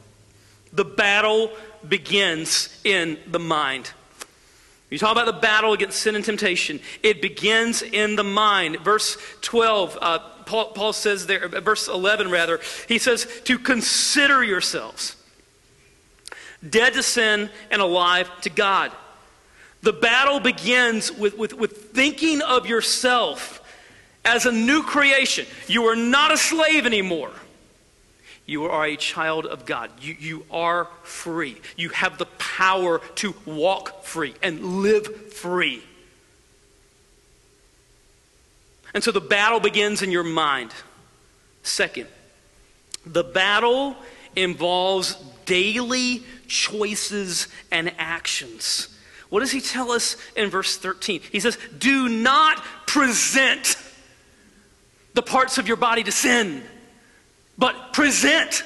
the 0.72 0.86
battle 0.86 1.50
begins 1.86 2.80
in 2.82 3.18
the 3.26 3.38
mind. 3.38 3.90
You 4.88 4.98
talk 4.98 5.12
about 5.12 5.26
the 5.26 5.32
battle 5.32 5.74
against 5.74 6.00
sin 6.00 6.14
and 6.14 6.24
temptation. 6.24 6.80
It 7.02 7.20
begins 7.20 7.82
in 7.82 8.16
the 8.16 8.24
mind. 8.24 8.78
Verse 8.80 9.18
12, 9.42 9.98
uh, 10.00 10.18
Paul, 10.46 10.66
Paul 10.72 10.92
says 10.92 11.26
there, 11.26 11.48
verse 11.48 11.88
11 11.88 12.30
rather, 12.30 12.60
he 12.88 12.98
says 12.98 13.26
to 13.44 13.58
consider 13.58 14.44
yourselves 14.44 15.16
dead 16.70 16.94
to 16.94 17.02
sin 17.02 17.50
and 17.70 17.82
alive 17.82 18.30
to 18.42 18.50
God. 18.50 18.92
The 19.82 19.92
battle 19.92 20.40
begins 20.40 21.12
with, 21.12 21.36
with, 21.36 21.52
with 21.52 21.92
thinking 21.92 22.42
of 22.42 22.66
yourself 22.66 23.62
as 24.24 24.46
a 24.46 24.52
new 24.52 24.82
creation. 24.82 25.46
You 25.68 25.84
are 25.84 25.96
not 25.96 26.32
a 26.32 26.36
slave 26.36 26.86
anymore. 26.86 27.30
You 28.46 28.64
are 28.64 28.86
a 28.86 28.96
child 28.96 29.44
of 29.46 29.66
God. 29.66 29.90
You, 30.00 30.16
you 30.18 30.46
are 30.50 30.88
free. 31.02 31.56
You 31.76 31.88
have 31.90 32.16
the 32.18 32.26
power 32.26 33.00
to 33.16 33.34
walk 33.44 34.04
free 34.04 34.34
and 34.42 34.82
live 34.82 35.32
free. 35.32 35.82
And 38.94 39.02
so 39.02 39.10
the 39.10 39.20
battle 39.20 39.60
begins 39.60 40.00
in 40.00 40.10
your 40.10 40.22
mind. 40.22 40.72
Second, 41.62 42.06
the 43.04 43.24
battle 43.24 43.96
involves 44.36 45.16
daily 45.44 46.22
choices 46.48 47.48
and 47.70 47.92
actions. 47.98 48.88
What 49.28 49.40
does 49.40 49.50
he 49.50 49.60
tell 49.60 49.90
us 49.90 50.16
in 50.36 50.50
verse 50.50 50.76
13? 50.76 51.20
He 51.32 51.40
says, 51.40 51.58
Do 51.78 52.08
not 52.08 52.62
present 52.86 53.76
the 55.14 55.22
parts 55.22 55.58
of 55.58 55.66
your 55.66 55.76
body 55.76 56.02
to 56.04 56.12
sin, 56.12 56.62
but 57.58 57.92
present 57.92 58.62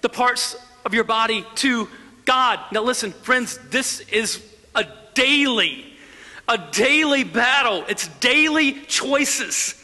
the 0.00 0.08
parts 0.08 0.56
of 0.84 0.94
your 0.94 1.04
body 1.04 1.46
to 1.56 1.88
God. 2.24 2.60
Now, 2.72 2.82
listen, 2.82 3.12
friends, 3.12 3.58
this 3.70 4.00
is 4.00 4.42
a 4.74 4.84
daily, 5.14 5.86
a 6.48 6.58
daily 6.72 7.24
battle. 7.24 7.84
It's 7.88 8.08
daily 8.18 8.72
choices 8.72 9.82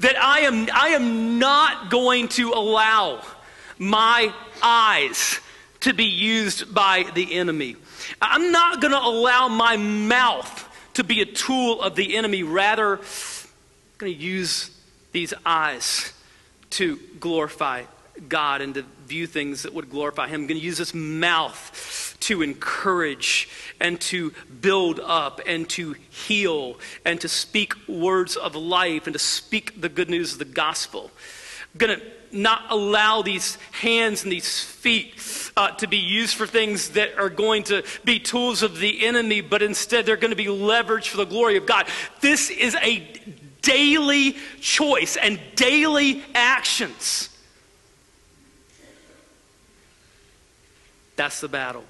that 0.00 0.16
I 0.22 0.40
am, 0.40 0.68
I 0.72 0.88
am 0.88 1.38
not 1.38 1.90
going 1.90 2.28
to 2.28 2.52
allow 2.52 3.22
my 3.78 4.32
eyes 4.62 5.40
to 5.80 5.92
be 5.92 6.04
used 6.04 6.74
by 6.74 7.04
the 7.14 7.34
enemy. 7.34 7.76
I'm 8.20 8.52
not 8.52 8.80
going 8.80 8.92
to 8.92 8.98
allow 8.98 9.48
my 9.48 9.76
mouth 9.76 10.62
to 10.94 11.04
be 11.04 11.20
a 11.20 11.26
tool 11.26 11.82
of 11.82 11.94
the 11.94 12.16
enemy. 12.16 12.42
Rather, 12.42 12.96
I'm 12.96 13.02
going 13.98 14.12
to 14.12 14.18
use 14.18 14.70
these 15.12 15.34
eyes 15.44 16.12
to 16.70 16.98
glorify 17.20 17.84
God 18.28 18.60
and 18.60 18.74
to 18.74 18.84
view 19.06 19.26
things 19.26 19.62
that 19.62 19.74
would 19.74 19.90
glorify 19.90 20.26
Him. 20.26 20.42
I'm 20.42 20.46
going 20.46 20.60
to 20.60 20.64
use 20.64 20.78
this 20.78 20.94
mouth 20.94 22.16
to 22.20 22.42
encourage 22.42 23.48
and 23.78 24.00
to 24.00 24.32
build 24.60 25.00
up 25.00 25.40
and 25.46 25.68
to 25.70 25.92
heal 26.10 26.78
and 27.04 27.20
to 27.20 27.28
speak 27.28 27.74
words 27.88 28.36
of 28.36 28.54
life 28.56 29.06
and 29.06 29.12
to 29.12 29.18
speak 29.18 29.80
the 29.80 29.88
good 29.88 30.10
news 30.10 30.32
of 30.32 30.38
the 30.38 30.44
gospel. 30.44 31.10
I'm 31.74 31.78
going 31.78 32.00
to 32.00 32.06
not 32.32 32.62
allow 32.70 33.22
these 33.22 33.56
hands 33.72 34.22
and 34.22 34.32
these 34.32 34.62
feet 34.62 35.14
uh, 35.56 35.70
to 35.72 35.86
be 35.86 35.96
used 35.96 36.34
for 36.34 36.46
things 36.46 36.90
that 36.90 37.16
are 37.18 37.30
going 37.30 37.62
to 37.64 37.82
be 38.04 38.18
tools 38.18 38.62
of 38.62 38.78
the 38.78 39.06
enemy, 39.06 39.40
but 39.40 39.62
instead 39.62 40.06
they're 40.06 40.16
going 40.16 40.30
to 40.30 40.36
be 40.36 40.46
leveraged 40.46 41.08
for 41.08 41.16
the 41.16 41.24
glory 41.24 41.56
of 41.56 41.66
God. 41.66 41.86
This 42.20 42.50
is 42.50 42.74
a 42.76 43.06
daily 43.62 44.36
choice 44.60 45.16
and 45.16 45.40
daily 45.54 46.22
actions. 46.34 47.30
That's 51.16 51.40
the 51.40 51.48
battle. 51.48 51.84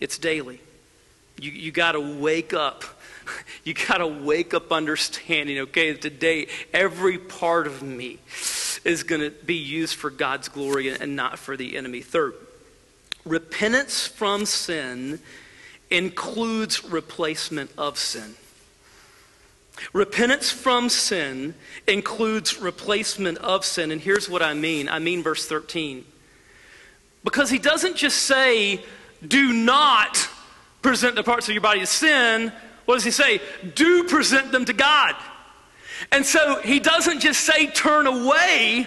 It's 0.00 0.18
daily. 0.18 0.60
You, 1.40 1.50
you 1.50 1.72
got 1.72 1.92
to 1.92 2.00
wake 2.00 2.54
up. 2.54 2.84
You 3.62 3.74
got 3.74 3.98
to 3.98 4.06
wake 4.06 4.54
up 4.54 4.72
understanding, 4.72 5.58
okay, 5.58 5.92
today 5.92 6.46
every 6.72 7.18
part 7.18 7.66
of 7.66 7.82
me 7.82 8.20
is 8.84 9.02
going 9.02 9.20
to 9.20 9.30
be 9.30 9.54
used 9.54 9.94
for 9.94 10.10
God's 10.10 10.48
glory 10.48 10.88
and 10.88 11.16
not 11.16 11.38
for 11.38 11.56
the 11.56 11.76
enemy. 11.76 12.00
Third, 12.00 12.34
repentance 13.24 14.06
from 14.06 14.46
sin 14.46 15.20
includes 15.90 16.84
replacement 16.84 17.70
of 17.78 17.98
sin. 17.98 18.34
Repentance 19.92 20.50
from 20.50 20.88
sin 20.88 21.54
includes 21.86 22.58
replacement 22.58 23.38
of 23.38 23.64
sin. 23.64 23.90
And 23.90 24.00
here's 24.00 24.28
what 24.28 24.42
I 24.42 24.54
mean 24.54 24.88
I 24.88 24.98
mean, 24.98 25.22
verse 25.22 25.46
13. 25.46 26.04
Because 27.24 27.50
he 27.50 27.58
doesn't 27.58 27.96
just 27.96 28.22
say, 28.22 28.82
do 29.26 29.52
not 29.52 30.28
present 30.82 31.16
the 31.16 31.22
parts 31.22 31.48
of 31.48 31.54
your 31.54 31.62
body 31.62 31.80
to 31.80 31.86
sin. 31.86 32.52
What 32.84 32.94
does 32.94 33.04
he 33.04 33.10
say? 33.10 33.40
Do 33.74 34.04
present 34.04 34.52
them 34.52 34.64
to 34.64 34.72
God. 34.72 35.14
And 36.12 36.24
so 36.24 36.60
he 36.60 36.80
doesn't 36.80 37.20
just 37.20 37.40
say 37.40 37.66
turn 37.66 38.06
away 38.06 38.86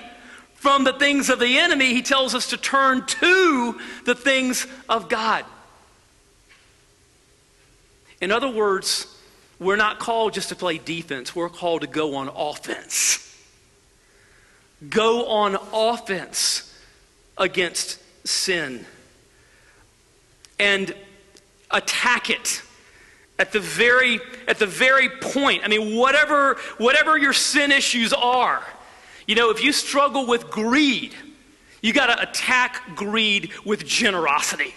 from 0.54 0.84
the 0.84 0.94
things 0.94 1.30
of 1.30 1.40
the 1.40 1.58
enemy, 1.58 1.94
he 1.94 2.04
tells 2.04 2.36
us 2.36 2.52
to 2.52 2.58
turn 2.58 3.04
to 3.08 3.80
the 4.06 4.14
things 4.14 4.68
of 4.88 5.10
God. 5.10 5.44
In 8.22 8.32
other 8.32 8.50
words, 8.50 9.08
we're 9.58 9.76
not 9.76 9.98
called 9.98 10.34
just 10.34 10.50
to 10.50 10.56
play 10.56 10.78
defense, 10.78 11.36
we're 11.36 11.50
called 11.50 11.82
to 11.82 11.88
go 11.88 12.16
on 12.16 12.30
offense. 12.36 13.28
Go 14.88 15.28
on 15.28 15.58
offense 15.74 16.72
against 17.38 18.00
sin 18.28 18.86
and 20.60 20.94
attack 21.72 22.30
it 22.30 22.62
at 23.42 23.52
the 23.52 23.60
very 23.60 24.20
at 24.48 24.60
the 24.60 24.68
very 24.68 25.10
point. 25.10 25.64
I 25.66 25.68
mean 25.68 25.98
whatever 25.98 26.58
whatever 26.78 27.18
your 27.18 27.34
sin 27.34 27.72
issues 27.72 28.14
are 28.14 28.64
you 29.26 29.34
know 29.34 29.50
if 29.50 29.64
you 29.64 29.74
struggle 29.74 30.28
with 30.28 30.52
greed 30.52 31.16
you 31.82 31.92
got 31.92 32.16
to 32.16 32.22
attack 32.22 32.96
greed 32.96 33.52
with 33.66 33.84
generosity. 33.84 34.76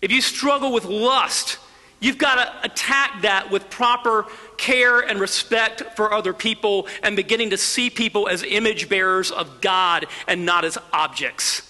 If 0.00 0.12
you 0.12 0.20
struggle 0.20 0.72
with 0.72 0.84
lust 0.84 1.58
you've 1.98 2.18
got 2.18 2.36
to 2.36 2.66
attack 2.66 3.22
that 3.22 3.50
with 3.50 3.68
proper 3.68 4.26
care 4.56 5.00
and 5.00 5.18
respect 5.18 5.82
for 5.96 6.12
other 6.14 6.32
people 6.32 6.86
and 7.02 7.16
beginning 7.16 7.50
to 7.50 7.56
see 7.56 7.90
people 7.90 8.28
as 8.28 8.44
image 8.44 8.88
bearers 8.88 9.32
of 9.32 9.60
god 9.60 10.06
and 10.28 10.46
not 10.46 10.64
as 10.64 10.78
objects. 10.92 11.62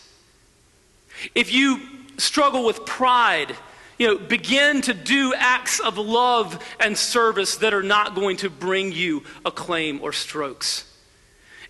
If 1.35 1.55
you 1.55 1.81
struggle 2.19 2.67
with 2.67 2.85
pride, 2.85 3.57
you 3.99 4.07
know, 4.07 4.19
begin 4.19 4.83
to 4.83 4.95
do 4.95 5.35
acts 5.37 5.81
of 5.81 5.99
love 5.99 6.63
and 6.81 6.97
service 6.97 7.57
that 7.59 7.75
are 7.75 7.83
not 7.83 8.15
going 8.15 8.37
to 8.39 8.51
bring 8.51 8.93
you 8.93 9.23
acclaim 9.45 10.01
or 10.03 10.13
strokes. 10.13 10.91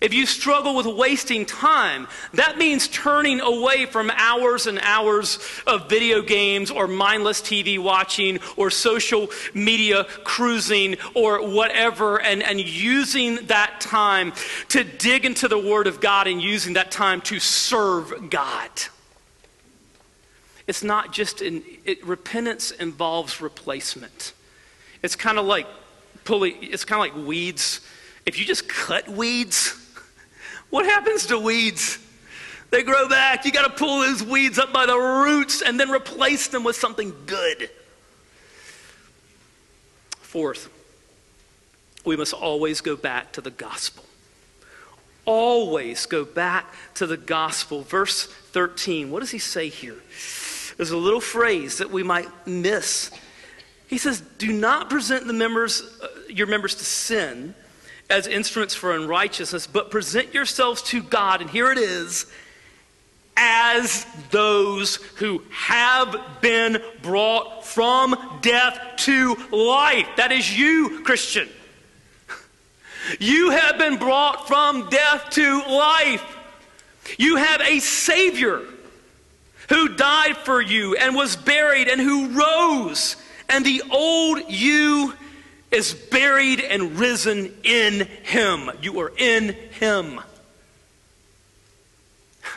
If 0.01 0.13
you 0.13 0.25
struggle 0.25 0.75
with 0.75 0.85
wasting 0.85 1.45
time, 1.45 2.07
that 2.33 2.57
means 2.57 2.87
turning 2.87 3.39
away 3.39 3.85
from 3.85 4.11
hours 4.11 4.67
and 4.67 4.77
hours 4.79 5.39
of 5.65 5.89
video 5.89 6.21
games 6.21 6.69
or 6.69 6.87
mindless 6.87 7.41
TV 7.41 7.79
watching 7.79 8.39
or 8.57 8.69
social 8.69 9.29
media 9.53 10.03
cruising 10.23 10.97
or 11.13 11.47
whatever 11.47 12.21
and, 12.21 12.43
and 12.43 12.59
using 12.59 13.47
that 13.47 13.79
time 13.79 14.33
to 14.69 14.83
dig 14.83 15.25
into 15.25 15.47
the 15.47 15.57
Word 15.57 15.87
of 15.87 16.01
God 16.01 16.27
and 16.27 16.41
using 16.41 16.73
that 16.73 16.91
time 16.91 17.21
to 17.21 17.39
serve 17.39 18.29
God. 18.29 18.69
It's 20.67 20.83
not 20.83 21.13
just 21.13 21.41
in, 21.41 21.63
it, 21.83 22.05
repentance 22.05 22.71
involves 22.71 23.39
replacement. 23.39 24.33
It's 25.03 25.15
kind 25.15 25.37
of 25.37 25.45
like 25.45 25.67
pulling, 26.23 26.55
it's 26.61 26.85
kind 26.85 27.07
of 27.07 27.17
like 27.17 27.27
weeds. 27.27 27.81
If 28.25 28.39
you 28.39 28.45
just 28.45 28.67
cut 28.67 29.07
weeds, 29.07 29.75
what 30.69 30.85
happens 30.85 31.27
to 31.27 31.39
weeds? 31.39 31.99
They 32.71 32.81
grow 32.81 33.07
back. 33.07 33.45
You 33.45 33.51
got 33.51 33.67
to 33.67 33.77
pull 33.77 34.01
those 34.01 34.23
weeds 34.23 34.57
up 34.57 34.73
by 34.73 34.85
the 34.87 34.97
roots 34.97 35.61
and 35.61 35.79
then 35.79 35.91
replace 35.91 36.47
them 36.47 36.63
with 36.63 36.75
something 36.75 37.13
good. 37.27 37.69
Fourth, 40.19 40.69
we 42.03 42.17
must 42.17 42.33
always 42.33 42.81
go 42.81 42.95
back 42.95 43.31
to 43.33 43.41
the 43.41 43.51
gospel. 43.51 44.03
Always 45.25 46.05
go 46.05 46.25
back 46.25 46.65
to 46.95 47.07
the 47.07 47.17
gospel. 47.17 47.83
Verse 47.83 48.25
13, 48.25 49.11
what 49.11 49.21
does 49.21 49.31
he 49.31 49.39
say 49.39 49.69
here? 49.69 50.01
There's 50.77 50.91
a 50.91 50.97
little 50.97 51.21
phrase 51.21 51.77
that 51.77 51.89
we 51.89 52.03
might 52.03 52.27
miss. 52.45 53.11
He 53.87 53.97
says, 53.97 54.21
Do 54.37 54.51
not 54.51 54.89
present 54.89 55.27
the 55.27 55.33
members, 55.33 55.81
uh, 56.01 56.07
your 56.29 56.47
members 56.47 56.75
to 56.75 56.85
sin 56.85 57.55
as 58.09 58.27
instruments 58.27 58.75
for 58.75 58.95
unrighteousness, 58.95 59.67
but 59.67 59.89
present 59.89 60.33
yourselves 60.33 60.81
to 60.83 61.01
God, 61.01 61.41
and 61.41 61.49
here 61.49 61.71
it 61.71 61.77
is, 61.77 62.25
as 63.37 64.05
those 64.31 64.97
who 65.17 65.41
have 65.51 66.15
been 66.41 66.81
brought 67.01 67.65
from 67.65 68.15
death 68.41 68.79
to 68.97 69.35
life. 69.51 70.07
That 70.17 70.31
is 70.31 70.57
you, 70.57 71.01
Christian. 71.03 71.49
You 73.19 73.51
have 73.51 73.77
been 73.77 73.97
brought 73.97 74.47
from 74.47 74.89
death 74.89 75.29
to 75.31 75.59
life. 75.59 76.23
You 77.19 77.35
have 77.35 77.61
a 77.61 77.77
Savior 77.77 78.63
who 79.69 79.89
died 79.89 80.37
for 80.37 80.61
you 80.61 80.95
and 80.95 81.15
was 81.15 81.35
buried 81.35 81.87
and 81.87 81.99
who 81.99 82.29
rose. 82.29 83.15
And 83.49 83.65
the 83.65 83.83
old 83.91 84.41
you 84.49 85.13
is 85.71 85.93
buried 85.93 86.61
and 86.61 86.97
risen 86.97 87.53
in 87.63 88.07
him. 88.23 88.71
You 88.81 88.99
are 89.01 89.11
in 89.17 89.49
him. 89.79 90.21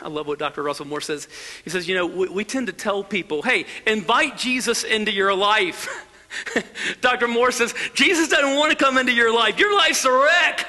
I 0.01 0.07
love 0.07 0.27
what 0.27 0.39
Dr. 0.39 0.63
Russell 0.63 0.85
Moore 0.85 1.01
says. 1.01 1.27
He 1.63 1.69
says, 1.69 1.87
You 1.87 1.95
know, 1.95 2.05
we, 2.05 2.29
we 2.29 2.43
tend 2.43 2.67
to 2.67 2.73
tell 2.73 3.03
people, 3.03 3.41
hey, 3.41 3.65
invite 3.85 4.37
Jesus 4.37 4.83
into 4.83 5.11
your 5.11 5.33
life. 5.33 6.05
Dr. 7.01 7.27
Moore 7.27 7.51
says, 7.51 7.73
Jesus 7.95 8.29
doesn't 8.29 8.55
want 8.55 8.71
to 8.71 8.77
come 8.77 8.97
into 8.97 9.11
your 9.11 9.33
life. 9.33 9.59
Your 9.59 9.75
life's 9.75 10.05
a 10.05 10.11
wreck. 10.11 10.65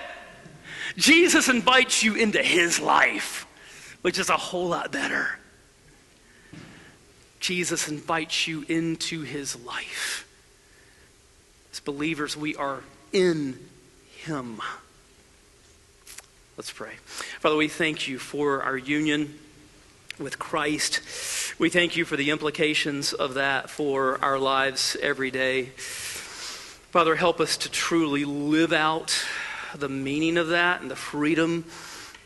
Jesus 0.97 1.49
invites 1.49 2.03
you 2.03 2.15
into 2.15 2.43
his 2.43 2.81
life, 2.81 3.47
which 4.03 4.19
is 4.19 4.29
a 4.29 4.37
whole 4.37 4.69
lot 4.69 4.91
better. 4.91 5.40
Jesus 7.41 7.89
invites 7.89 8.47
you 8.47 8.65
into 8.69 9.23
his 9.23 9.59
life. 9.65 10.29
As 11.73 11.81
believers, 11.81 12.37
we 12.37 12.55
are 12.55 12.81
in 13.13 13.59
him. 14.25 14.61
Let's 16.57 16.71
pray. 16.71 16.93
Father, 17.41 17.57
we 17.57 17.69
thank 17.69 18.07
you 18.07 18.19
for 18.19 18.63
our 18.63 18.77
union 18.77 19.39
with 20.19 20.39
Christ. 20.39 21.01
We 21.59 21.71
thank 21.71 21.97
you 21.97 22.05
for 22.05 22.17
the 22.17 22.31
implications 22.31 23.15
of 23.15 23.35
that 23.35 23.71
for 23.71 24.23
our 24.23 24.39
lives 24.39 24.97
every 25.01 25.31
day. 25.31 25.71
Father, 26.91 27.15
help 27.15 27.41
us 27.41 27.57
to 27.59 27.71
truly 27.71 28.27
live 28.27 28.75
out 28.75 29.25
the 29.75 29.89
meaning 29.89 30.37
of 30.37 30.49
that 30.49 30.83
and 30.83 30.91
the 30.91 30.97
freedom 30.97 31.65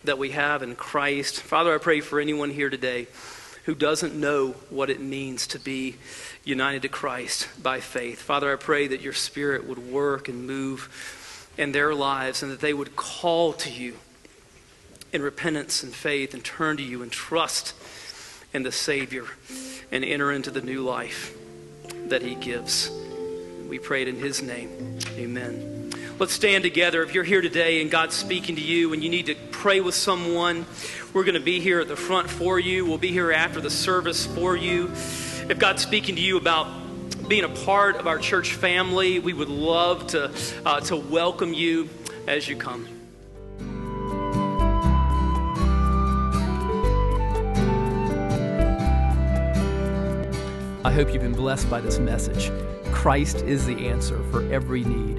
that 0.03 0.19
we 0.19 0.31
have 0.31 0.63
in 0.63 0.75
Christ. 0.75 1.41
Father, 1.41 1.73
I 1.73 1.79
pray 1.79 2.01
for 2.01 2.19
anyone 2.19 2.51
here 2.51 2.71
today 2.71 3.07
who 3.65 3.75
doesn't 3.75 4.15
know 4.15 4.53
what 4.71 4.91
it 4.91 5.01
means 5.01 5.47
to 5.49 5.59
be 5.59 5.97
united 6.45 6.83
to 6.83 6.89
Christ 6.89 7.49
by 7.63 7.81
faith. 7.81 8.21
Father, 8.21 8.53
I 8.53 8.57
pray 8.57 8.87
that 8.89 9.01
your 9.01 9.13
spirit 9.13 9.67
would 9.67 9.79
work 9.79 10.29
and 10.29 10.47
move 10.47 11.51
in 11.57 11.73
their 11.73 11.95
lives 11.95 12.43
and 12.43 12.53
that 12.53 12.61
they 12.61 12.75
would 12.75 12.97
call 12.97 13.53
to 13.55 13.71
you 13.71 13.97
in 15.13 15.23
repentance 15.23 15.83
and 15.83 15.95
faith 15.95 16.35
and 16.35 16.45
turn 16.45 16.77
to 16.77 16.83
you 16.83 17.03
and 17.03 17.11
trust 17.11 17.75
in 18.53 18.65
the 18.65 18.73
Savior 18.73 19.25
and 19.91 20.05
enter 20.05 20.31
into 20.33 20.51
the 20.51 20.63
new 20.63 20.83
life 20.83 21.37
that 22.09 22.23
He 22.23 22.35
gives. 22.35 22.91
We 23.69 23.79
pray 23.79 24.03
it 24.03 24.09
in 24.09 24.17
His 24.17 24.43
name. 24.43 24.99
Amen. 25.17 25.74
Let's 26.17 26.33
stand 26.33 26.63
together. 26.63 27.03
If 27.03 27.13
you're 27.13 27.25
here 27.25 27.41
today 27.41 27.83
and 27.83 27.91
God's 27.91 28.15
speaking 28.15 28.55
to 28.55 28.63
you 28.63 28.93
and 28.93 29.03
you 29.03 29.11
need 29.11 29.27
to 29.27 29.35
pray 29.51 29.81
with 29.81 29.97
someone, 29.97 30.65
we're 31.13 31.25
going 31.25 31.35
to 31.35 31.41
be 31.41 31.59
here 31.59 31.81
at 31.81 31.89
the 31.89 31.97
front 31.97 32.31
for 32.31 32.57
you. 32.57 32.87
We'll 32.87 32.99
be 32.99 33.11
here 33.11 33.33
after 33.33 33.61
the 33.61 33.69
service 33.69 34.25
for 34.25 34.57
you. 34.57 34.93
If 35.49 35.59
God's 35.59 35.83
speaking 35.83 36.15
to 36.15 36.21
you 36.21 36.37
about 36.37 36.69
being 37.29 37.43
a 37.43 37.49
part 37.49 37.97
of 37.97 38.07
our 38.07 38.19
church 38.19 38.53
family, 38.53 39.19
we 39.19 39.33
would 39.33 39.49
love 39.49 40.07
to, 40.09 40.31
uh, 40.65 40.81
to 40.83 40.97
welcome 40.97 41.53
you 41.53 41.89
as 42.29 42.49
you 42.49 42.55
come. 42.55 42.87
I 50.85 50.93
hope 50.93 51.13
you've 51.13 51.23
been 51.23 51.33
blessed 51.33 51.69
by 51.69 51.81
this 51.81 51.99
message. 51.99 52.53
Christ 52.93 53.39
is 53.39 53.67
the 53.67 53.89
answer 53.89 54.23
for 54.31 54.49
every 54.53 54.85
need, 54.85 55.19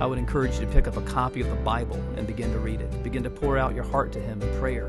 I 0.00 0.06
would 0.06 0.18
encourage 0.18 0.54
you 0.54 0.66
to 0.66 0.72
pick 0.72 0.88
up 0.88 0.96
a 0.96 1.02
copy 1.02 1.40
of 1.40 1.48
the 1.48 1.56
Bible 1.56 1.96
and 2.16 2.26
begin 2.26 2.50
to 2.52 2.58
read 2.58 2.80
it. 2.80 3.02
Begin 3.02 3.22
to 3.22 3.30
pour 3.30 3.56
out 3.56 3.74
your 3.74 3.84
heart 3.84 4.12
to 4.12 4.20
Him 4.20 4.42
in 4.42 4.58
prayer. 4.58 4.88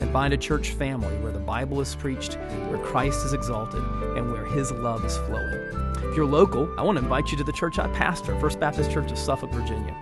And 0.00 0.12
find 0.12 0.32
a 0.32 0.36
church 0.36 0.70
family 0.70 1.16
where 1.18 1.32
the 1.32 1.38
Bible 1.38 1.80
is 1.80 1.94
preached, 1.94 2.34
where 2.68 2.78
Christ 2.78 3.24
is 3.24 3.32
exalted, 3.32 3.82
and 4.16 4.32
where 4.32 4.44
His 4.44 4.70
love 4.70 5.04
is 5.04 5.16
flowing. 5.18 5.94
If 6.04 6.16
you're 6.16 6.26
local, 6.26 6.72
I 6.78 6.82
want 6.82 6.98
to 6.98 7.02
invite 7.02 7.32
you 7.32 7.38
to 7.38 7.44
the 7.44 7.52
church 7.52 7.78
I 7.78 7.88
pastor, 7.88 8.38
First 8.38 8.60
Baptist 8.60 8.90
Church 8.92 9.10
of 9.10 9.18
Suffolk, 9.18 9.50
Virginia. 9.50 9.94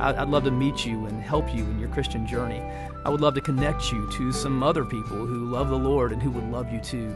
I'd 0.00 0.30
love 0.30 0.44
to 0.44 0.50
meet 0.50 0.86
you 0.86 1.04
and 1.06 1.22
help 1.22 1.54
you 1.54 1.62
in 1.62 1.78
your 1.78 1.90
Christian 1.90 2.26
journey. 2.26 2.62
I 3.04 3.10
would 3.10 3.20
love 3.20 3.34
to 3.34 3.40
connect 3.40 3.92
you 3.92 4.10
to 4.12 4.32
some 4.32 4.62
other 4.62 4.84
people 4.84 5.26
who 5.26 5.44
love 5.50 5.68
the 5.68 5.78
Lord 5.78 6.12
and 6.12 6.22
who 6.22 6.30
would 6.30 6.50
love 6.50 6.72
you 6.72 6.80
too. 6.80 7.14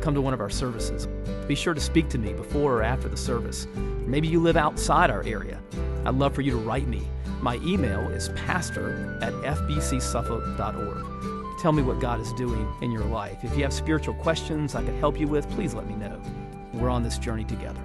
Come 0.00 0.12
to 0.14 0.20
one 0.20 0.34
of 0.34 0.40
our 0.40 0.50
services. 0.50 1.06
Be 1.46 1.54
sure 1.54 1.72
to 1.72 1.80
speak 1.80 2.08
to 2.10 2.18
me 2.18 2.32
before 2.32 2.74
or 2.74 2.82
after 2.82 3.08
the 3.08 3.16
service. 3.16 3.68
Maybe 4.06 4.26
you 4.26 4.40
live 4.40 4.56
outside 4.56 5.08
our 5.10 5.22
area. 5.22 5.62
I'd 6.06 6.14
love 6.14 6.36
for 6.36 6.42
you 6.42 6.52
to 6.52 6.56
write 6.56 6.86
me. 6.86 7.02
My 7.40 7.56
email 7.56 8.08
is 8.10 8.28
pastor 8.30 9.18
at 9.20 9.32
fbcsuffolk.org. 9.32 11.60
Tell 11.60 11.72
me 11.72 11.82
what 11.82 11.98
God 11.98 12.20
is 12.20 12.32
doing 12.34 12.72
in 12.80 12.92
your 12.92 13.04
life. 13.04 13.42
If 13.42 13.56
you 13.56 13.64
have 13.64 13.72
spiritual 13.72 14.14
questions 14.14 14.76
I 14.76 14.84
could 14.84 14.94
help 14.94 15.18
you 15.18 15.26
with, 15.26 15.50
please 15.50 15.74
let 15.74 15.88
me 15.88 15.96
know. 15.96 16.20
We're 16.72 16.90
on 16.90 17.02
this 17.02 17.18
journey 17.18 17.44
together. 17.44 17.80